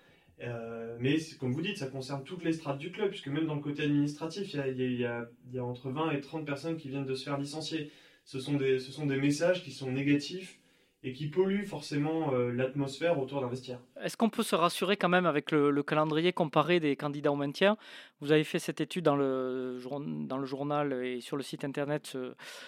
Euh, 0.43 0.97
mais 0.99 1.19
comme 1.39 1.53
vous 1.53 1.63
dites, 1.63 1.79
ça 1.79 1.87
concerne 1.87 2.25
toutes 2.25 2.45
les 2.45 2.53
strates 2.53 2.79
du 2.79 2.91
club, 2.91 3.11
puisque 3.11 3.29
même 3.29 3.47
dans 3.47 3.55
le 3.55 3.61
côté 3.61 3.83
administratif, 3.83 4.55
il 4.55 4.93
y 4.93 5.05
a, 5.05 5.29
entre 5.63 5.91
20 5.91 6.13
et 6.13 6.21
30 6.21 6.47
personnes 6.47 6.77
qui 6.77 6.89
viennent 6.89 7.07
de 7.07 7.15
se 7.15 7.25
faire 7.25 7.39
licencier. 7.39 7.91
Ce 8.25 8.39
sont 8.39 8.57
des, 8.57 9.17
messages 9.17 9.65
qui 9.65 9.73
sont 9.73 9.91
négatifs 9.91 10.59
et 11.03 11.15
qui 11.15 11.29
pollue 11.29 11.65
forcément 11.65 12.35
euh, 12.35 12.53
l'atmosphère 12.53 13.19
autour 13.19 13.41
d'un 13.41 13.49
vestiaire. 13.49 13.81
Est-ce 14.03 14.19
qu'on 14.19 14.29
peut 14.29 14.43
se 14.43 14.55
rassurer 14.55 14.99
quand 14.99 15.09
même 15.09 15.25
avec 15.25 15.51
le, 15.51 15.83
calendrier 15.83 16.33
comparé 16.33 16.79
des 16.79 16.95
candidats 16.95 17.33
au 17.33 17.37
maintien? 17.37 17.77
Vous 18.21 18.33
avez 18.33 18.45
fait 18.45 18.59
cette 18.59 18.83
étude 18.83 19.05
dans 19.05 19.17
le, 19.17 19.79
journal 19.79 20.93
et 21.05 21.21
sur 21.21 21.37
le 21.37 21.43
site 21.43 21.65
internet 21.65 22.15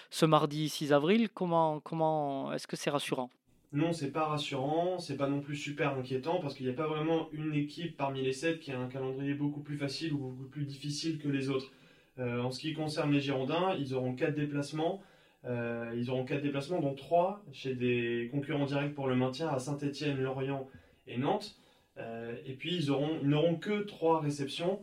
ce, 0.09 0.25
mardi 0.25 0.67
6 0.67 0.93
avril. 0.93 1.29
Comment 1.29 2.51
est-ce 2.53 2.67
que 2.67 2.75
c'est 2.75 2.89
rassurant? 2.89 3.29
Non, 3.73 3.91
c'est 3.91 4.11
pas 4.11 4.25
rassurant, 4.25 4.99
c'est 4.99 5.17
pas 5.17 5.27
non 5.27 5.41
plus 5.41 5.55
super 5.55 5.95
inquiétant 5.97 6.39
parce 6.39 6.53
qu'il 6.53 6.67
n'y 6.67 6.71
a 6.71 6.75
pas 6.75 6.87
vraiment 6.87 7.27
une 7.31 7.55
équipe 7.55 7.97
parmi 7.97 8.21
les 8.21 8.31
sept 8.31 8.59
qui 8.59 8.71
a 8.71 8.79
un 8.79 8.87
calendrier 8.87 9.33
beaucoup 9.33 9.61
plus 9.61 9.77
facile 9.77 10.13
ou 10.13 10.17
beaucoup 10.17 10.47
plus 10.49 10.65
difficile 10.65 11.17
que 11.17 11.27
les 11.27 11.49
autres. 11.49 11.71
Euh, 12.19 12.39
en 12.39 12.51
ce 12.51 12.59
qui 12.59 12.73
concerne 12.75 13.11
les 13.11 13.19
Girondins, 13.19 13.75
ils 13.79 13.95
auront 13.95 14.13
quatre 14.13 14.35
déplacements. 14.35 15.01
Euh, 15.45 15.91
ils 15.97 16.11
auront 16.11 16.23
quatre 16.23 16.43
déplacements, 16.43 16.79
dont 16.79 16.93
trois 16.93 17.43
chez 17.51 17.73
des 17.73 18.29
concurrents 18.31 18.67
directs 18.67 18.93
pour 18.93 19.07
le 19.07 19.15
maintien 19.15 19.49
à 19.49 19.57
Saint-Etienne, 19.57 20.21
Lorient 20.21 20.67
et 21.07 21.17
Nantes. 21.17 21.57
Euh, 21.97 22.35
et 22.45 22.53
puis 22.53 22.75
ils 22.75 22.91
n'auront 23.23 23.55
que 23.55 23.81
trois 23.81 24.21
réceptions, 24.21 24.79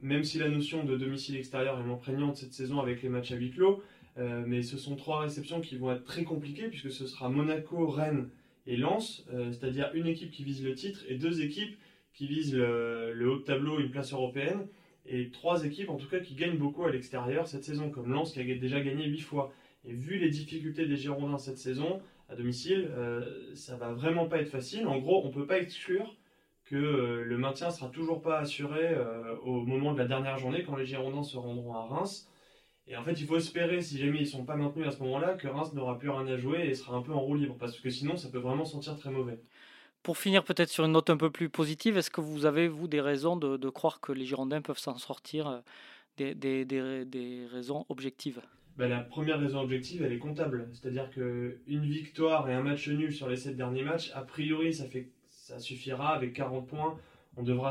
même 0.00 0.24
si 0.24 0.38
la 0.38 0.48
notion 0.48 0.82
de 0.84 0.96
domicile 0.96 1.36
extérieur 1.36 1.78
est 1.78 1.84
moins 1.84 1.96
prégnante 1.96 2.36
cette 2.36 2.54
saison 2.54 2.80
avec 2.80 3.02
les 3.02 3.08
matchs 3.08 3.30
à 3.30 3.36
huis 3.36 3.50
clos. 3.50 3.82
Euh, 4.18 4.44
mais 4.46 4.62
ce 4.62 4.76
sont 4.76 4.96
trois 4.96 5.20
réceptions 5.20 5.60
qui 5.60 5.76
vont 5.76 5.90
être 5.90 6.04
très 6.04 6.24
compliquées 6.24 6.68
puisque 6.68 6.90
ce 6.90 7.06
sera 7.06 7.28
Monaco, 7.30 7.86
Rennes 7.86 8.28
et 8.66 8.76
Lens, 8.76 9.24
euh, 9.32 9.50
c'est-à-dire 9.52 9.90
une 9.94 10.06
équipe 10.06 10.30
qui 10.30 10.44
vise 10.44 10.62
le 10.62 10.74
titre 10.74 11.00
et 11.08 11.16
deux 11.16 11.40
équipes 11.40 11.76
qui 12.12 12.26
visent 12.26 12.54
le, 12.54 13.30
haut 13.30 13.38
de 13.38 13.42
tableau, 13.42 13.80
une 13.80 13.90
place 13.90 14.12
européenne, 14.12 14.66
et 15.06 15.30
trois 15.30 15.64
équipes 15.64 15.88
en 15.88 15.96
tout 15.96 16.08
cas 16.08 16.20
qui 16.20 16.34
gagnent 16.34 16.58
beaucoup 16.58 16.84
à 16.84 16.90
l'extérieur 16.90 17.48
cette 17.48 17.64
saison, 17.64 17.90
comme 17.90 18.12
Lens 18.12 18.32
qui 18.32 18.40
a 18.40 18.44
déjà 18.54 18.80
gagné 18.82 19.06
huit 19.06 19.22
fois. 19.22 19.52
Et 19.86 19.94
vu 19.94 20.18
les 20.18 20.28
difficultés 20.28 20.86
des 20.86 20.96
Girondins 20.96 21.38
cette 21.38 21.58
saison, 21.58 22.00
à 22.28 22.36
domicile, 22.36 22.90
euh, 22.92 23.54
ça 23.54 23.76
va 23.76 23.92
vraiment 23.92 24.26
pas 24.26 24.42
être 24.42 24.50
facile. 24.50 24.86
En 24.86 24.98
gros, 24.98 25.26
on 25.26 25.30
peut 25.30 25.46
pas 25.46 25.58
exclure 25.58 26.16
que 26.66 26.76
le 26.76 27.38
maintien 27.38 27.70
sera 27.70 27.88
toujours 27.88 28.20
pas 28.20 28.38
assuré 28.38 28.94
au 29.42 29.62
moment 29.62 29.92
de 29.92 29.98
la 29.98 30.06
dernière 30.06 30.38
journée 30.38 30.62
quand 30.62 30.76
les 30.76 30.86
Girondins 30.86 31.24
se 31.24 31.36
rendront 31.36 31.74
à 31.74 31.82
Reims. 31.82 32.31
Et 32.86 32.96
en 32.96 33.04
fait, 33.04 33.12
il 33.12 33.26
faut 33.26 33.36
espérer, 33.36 33.80
si 33.80 33.98
jamais 33.98 34.20
ils 34.20 34.26
sont 34.26 34.44
pas 34.44 34.56
maintenus 34.56 34.86
à 34.86 34.90
ce 34.90 34.98
moment-là, 35.02 35.34
que 35.34 35.46
Reims 35.46 35.72
n'aura 35.72 35.98
plus 35.98 36.10
rien 36.10 36.26
à 36.26 36.36
jouer 36.36 36.66
et 36.66 36.74
sera 36.74 36.96
un 36.96 37.02
peu 37.02 37.12
en 37.12 37.20
roue 37.20 37.36
libre, 37.36 37.56
parce 37.58 37.78
que 37.78 37.90
sinon, 37.90 38.16
ça 38.16 38.28
peut 38.28 38.38
vraiment 38.38 38.64
sentir 38.64 38.96
très 38.96 39.10
mauvais. 39.10 39.38
Pour 40.02 40.18
finir 40.18 40.42
peut-être 40.42 40.68
sur 40.68 40.84
une 40.84 40.92
note 40.92 41.10
un 41.10 41.16
peu 41.16 41.30
plus 41.30 41.48
positive, 41.48 41.96
est-ce 41.96 42.10
que 42.10 42.20
vous 42.20 42.44
avez, 42.44 42.66
vous, 42.66 42.88
des 42.88 43.00
raisons 43.00 43.36
de, 43.36 43.70
croire 43.70 44.00
que 44.00 44.10
les 44.10 44.24
Girondins 44.24 44.60
peuvent 44.60 44.78
s'en 44.78 44.98
sortir, 44.98 45.46
euh, 45.46 45.60
des, 46.16 46.34
des, 46.34 46.64
des, 47.04 47.46
raisons 47.52 47.86
objectives? 47.88 48.40
Ben, 48.76 48.88
La 48.88 49.00
première 49.00 49.38
raison 49.38 49.60
objective, 49.60 50.02
elle 50.02 50.12
est 50.12 50.18
comptable. 50.18 50.68
C'est-à-dire 50.72 51.08
qu'une 51.10 51.84
victoire 51.84 52.50
et 52.50 52.54
un 52.54 52.62
match 52.62 52.88
nul 52.88 53.12
sur 53.12 53.28
les 53.28 53.36
sept 53.36 53.56
derniers 53.56 53.84
matchs, 53.84 54.10
a 54.14 54.22
priori, 54.22 54.74
ça, 54.74 54.86
fait, 54.86 55.08
ça 55.28 55.60
suffira 55.60 56.14
avec 56.14 56.32
40 56.32 56.66
points. 56.66 56.98
On 57.36 57.44
devra 57.44 57.70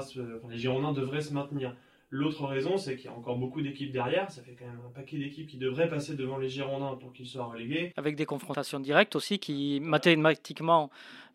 les 0.50 0.58
Girondins 0.58 0.94
devraient 0.94 1.22
se 1.22 1.34
maintenir. 1.34 1.76
L'autre 2.14 2.46
raison, 2.46 2.76
c'est 2.76 2.98
qu'il 2.98 3.06
y 3.06 3.08
a 3.08 3.16
encore 3.16 3.38
beaucoup 3.38 3.62
d'équipes 3.62 3.94
derrière. 3.94 4.30
Ça 4.30 4.42
fait 4.42 4.52
quand 4.52 4.66
même 4.66 4.82
un 4.86 4.92
paquet 4.92 5.18
d'équipes 5.18 5.48
qui 5.48 5.58
devraient 5.58 5.88
passer 5.88 6.14
devant 6.18 6.38
les 6.38 6.50
Girondins 6.50 6.98
pour 6.98 7.14
qu'ils 7.14 7.26
soient 7.26 7.46
relégués. 7.46 7.94
Avec 7.96 8.18
des 8.18 8.26
confrontations 8.26 8.82
directes 8.82 9.16
aussi 9.16 9.40
qui 9.40 9.80
mathématiquement 9.80 10.90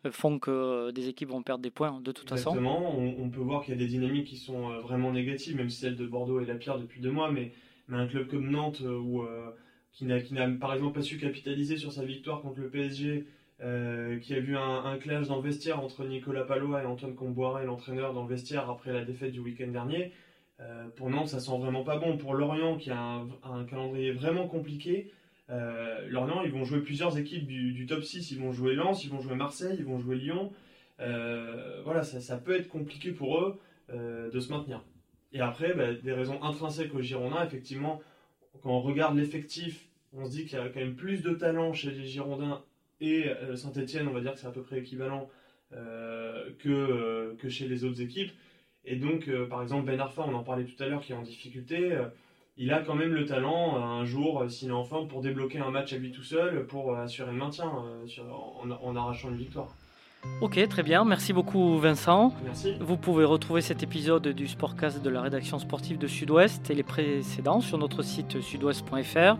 euh, 0.05 0.11
font 0.11 0.37
que 0.37 0.91
des 0.91 1.09
équipes 1.09 1.29
vont 1.29 1.41
perdre 1.41 1.63
des 1.63 1.71
points 1.71 1.99
de 1.99 2.11
toute 2.11 2.29
façon. 2.29 2.51
Exactement. 2.51 2.95
On, 2.95 3.27
peut 3.31 3.39
voir 3.39 3.63
qu'il 3.63 3.73
y 3.73 3.77
a 3.77 3.79
des 3.79 3.87
dynamiques 3.87 4.27
qui 4.27 4.37
sont 4.37 4.69
euh, 4.69 4.79
vraiment 4.79 5.11
négatives, 5.11 5.55
même 5.55 5.71
si 5.71 5.79
celle 5.79 5.95
de 5.95 6.05
Bordeaux 6.05 6.41
est 6.41 6.45
la 6.45 6.53
pire 6.53 6.77
depuis 6.77 7.01
deux 7.01 7.11
mois. 7.11 7.31
Mais, 7.31 7.53
mais 7.87 7.97
un 7.97 8.05
club 8.05 8.27
comme 8.27 8.47
Nantes, 8.47 8.83
euh, 8.83 9.49
qui 9.93 10.05
n'a 10.05 10.47
par 10.59 10.75
exemple 10.75 10.93
pas 10.93 11.01
su 11.01 11.17
capitaliser 11.17 11.77
sur 11.77 11.91
sa 11.91 12.05
victoire 12.05 12.41
contre 12.41 12.59
le 12.59 12.69
PSG, 12.69 13.25
qui 13.59 14.33
a 14.35 14.39
vu 14.39 14.55
un, 14.55 14.85
un, 14.85 14.97
clash 14.99 15.27
dans 15.27 15.37
le 15.37 15.41
vestiaire 15.41 15.79
entre 15.79 16.05
Nicolas 16.05 16.43
Palois 16.43 16.83
et 16.83 16.85
Antoine 16.85 17.15
Comboiré, 17.15 17.65
l'entraîneur, 17.65 18.13
dans 18.13 18.21
le 18.21 18.29
vestiaire 18.29 18.69
après 18.69 18.93
la 18.93 19.03
défaite 19.03 19.31
du 19.31 19.39
week-end 19.39 19.69
dernier. 19.69 20.11
Euh, 20.59 20.87
pour 20.95 21.09
Nantes, 21.09 21.29
ça 21.29 21.39
sent 21.39 21.57
vraiment 21.59 21.83
pas 21.83 21.97
bon. 21.97 22.17
Pour 22.17 22.33
Lorient, 22.33 22.77
qui 22.77 22.89
a 22.89 23.23
un, 23.43 23.65
calendrier 23.65 24.11
vraiment 24.11 24.47
compliqué, 24.47 25.11
euh, 25.49 26.07
Lorient, 26.09 26.41
ils 26.43 26.51
vont 26.51 26.65
jouer 26.65 26.81
plusieurs 26.81 27.17
équipes 27.17 27.45
du, 27.45 27.85
top 27.85 28.03
6. 28.03 28.31
Ils 28.31 28.39
vont 28.39 28.51
jouer 28.51 28.75
Lens, 28.75 29.03
ils 29.03 29.09
vont 29.09 29.21
jouer 29.21 29.35
Marseille, 29.35 29.75
ils 29.77 29.85
vont 29.85 29.99
jouer 29.99 30.15
Lyon. 30.15 30.51
Euh, 30.99 31.81
voilà, 31.83 32.03
ça, 32.03 32.37
peut 32.37 32.55
être 32.55 32.69
compliqué 32.69 33.11
pour 33.11 33.39
eux 33.39 33.59
de 33.89 34.39
se 34.39 34.51
maintenir. 34.51 34.83
Et 35.31 35.39
après, 35.39 35.73
bah, 35.73 35.93
des 35.93 36.13
raisons 36.13 36.41
intrinsèques 36.43 36.93
aux 36.93 37.01
Girondins, 37.01 37.45
effectivement, 37.45 38.01
quand 38.61 38.71
on 38.71 38.81
regarde 38.81 39.17
l'effectif, 39.17 39.87
on 40.13 40.25
se 40.25 40.31
dit 40.31 40.45
qu'il 40.45 40.57
y 40.57 40.61
a 40.61 40.67
quand 40.69 40.79
même 40.79 40.95
plus 40.95 41.21
de 41.21 41.33
talent 41.33 41.73
chez 41.73 41.91
les 41.91 42.05
Girondins 42.05 42.63
et 42.99 43.29
Saint-Etienne, 43.55 44.07
on 44.07 44.13
va 44.13 44.21
dire 44.21 44.33
que 44.33 44.39
c'est 44.39 44.47
à 44.47 44.51
peu 44.51 44.63
près 44.63 44.79
équivalent 44.79 45.29
que, 45.71 47.35
que 47.35 47.49
chez 47.49 47.67
les 47.67 47.85
autres 47.85 48.01
équipes. 48.01 48.31
Et 48.87 48.95
donc, 48.95 49.27
euh, 49.27 49.45
par 49.45 49.61
exemple, 49.61 49.85
Ben 49.85 49.99
Arfa, 49.99 50.23
on 50.25 50.33
en 50.33 50.43
parlait 50.43 50.63
tout 50.63 50.81
à 50.81 50.87
l'heure, 50.87 51.01
qui 51.01 51.11
est 51.11 51.15
en 51.15 51.21
difficulté, 51.21 51.91
euh, 51.91 52.05
il 52.57 52.71
a 52.71 52.79
quand 52.79 52.95
même 52.95 53.13
le 53.13 53.25
talent, 53.25 53.75
euh, 53.75 53.79
un 53.81 54.05
jour, 54.05 54.45
s'il 54.47 54.69
est 54.69 54.71
en 54.71 54.85
forme, 54.85 55.09
pour 55.09 55.21
débloquer 55.21 55.59
un 55.59 55.69
match 55.69 55.91
à 55.91 55.97
lui 55.97 56.11
tout 56.11 56.23
seul, 56.23 56.65
pour 56.65 56.95
assurer 56.95 57.31
le 57.31 57.37
maintien 57.37 57.69
en, 57.69 58.95
arrachant 58.95 59.29
une 59.29 59.37
victoire. 59.37 59.67
Ok, 60.41 60.65
très 60.69 60.83
bien. 60.83 61.05
Merci 61.05 61.33
beaucoup, 61.33 61.77
Vincent. 61.77 62.33
Merci. 62.43 62.75
Vous 62.79 62.97
pouvez 62.97 63.25
retrouver 63.25 63.61
cet 63.61 63.83
épisode 63.83 64.29
du 64.29 64.47
Sportcast 64.47 65.03
de 65.03 65.09
la 65.09 65.21
rédaction 65.21 65.59
sportive 65.59 65.97
de 65.97 66.07
Sud-Ouest 66.07 66.69
et 66.71 66.73
les 66.73 66.83
précédents 66.83 67.61
sur 67.61 67.77
notre 67.77 68.01
site 68.01 68.41
sudouest.fr, 68.41 69.37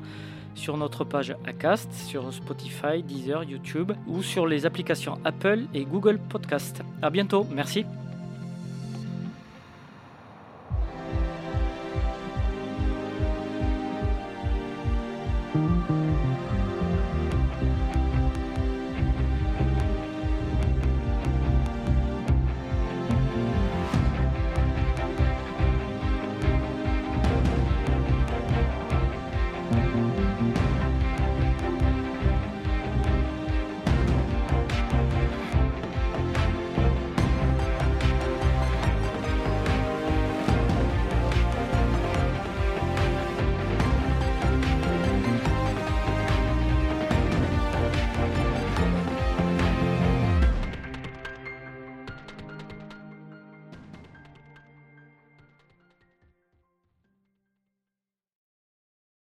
sur 0.56 0.78
notre 0.78 1.04
page 1.04 1.36
Acast, 1.46 1.92
sur 1.94 2.32
Spotify, 2.34 3.02
Deezer, 3.02 3.44
YouTube 3.44 3.94
ou 4.08 4.22
sur 4.22 4.46
les 4.46 4.66
applications 4.66 5.18
Apple 5.26 5.62
et 5.74 5.86
Google 5.86 6.20
Podcast. 6.30 6.84
À 7.02 7.10
bientôt. 7.10 7.48
Merci. 7.52 7.86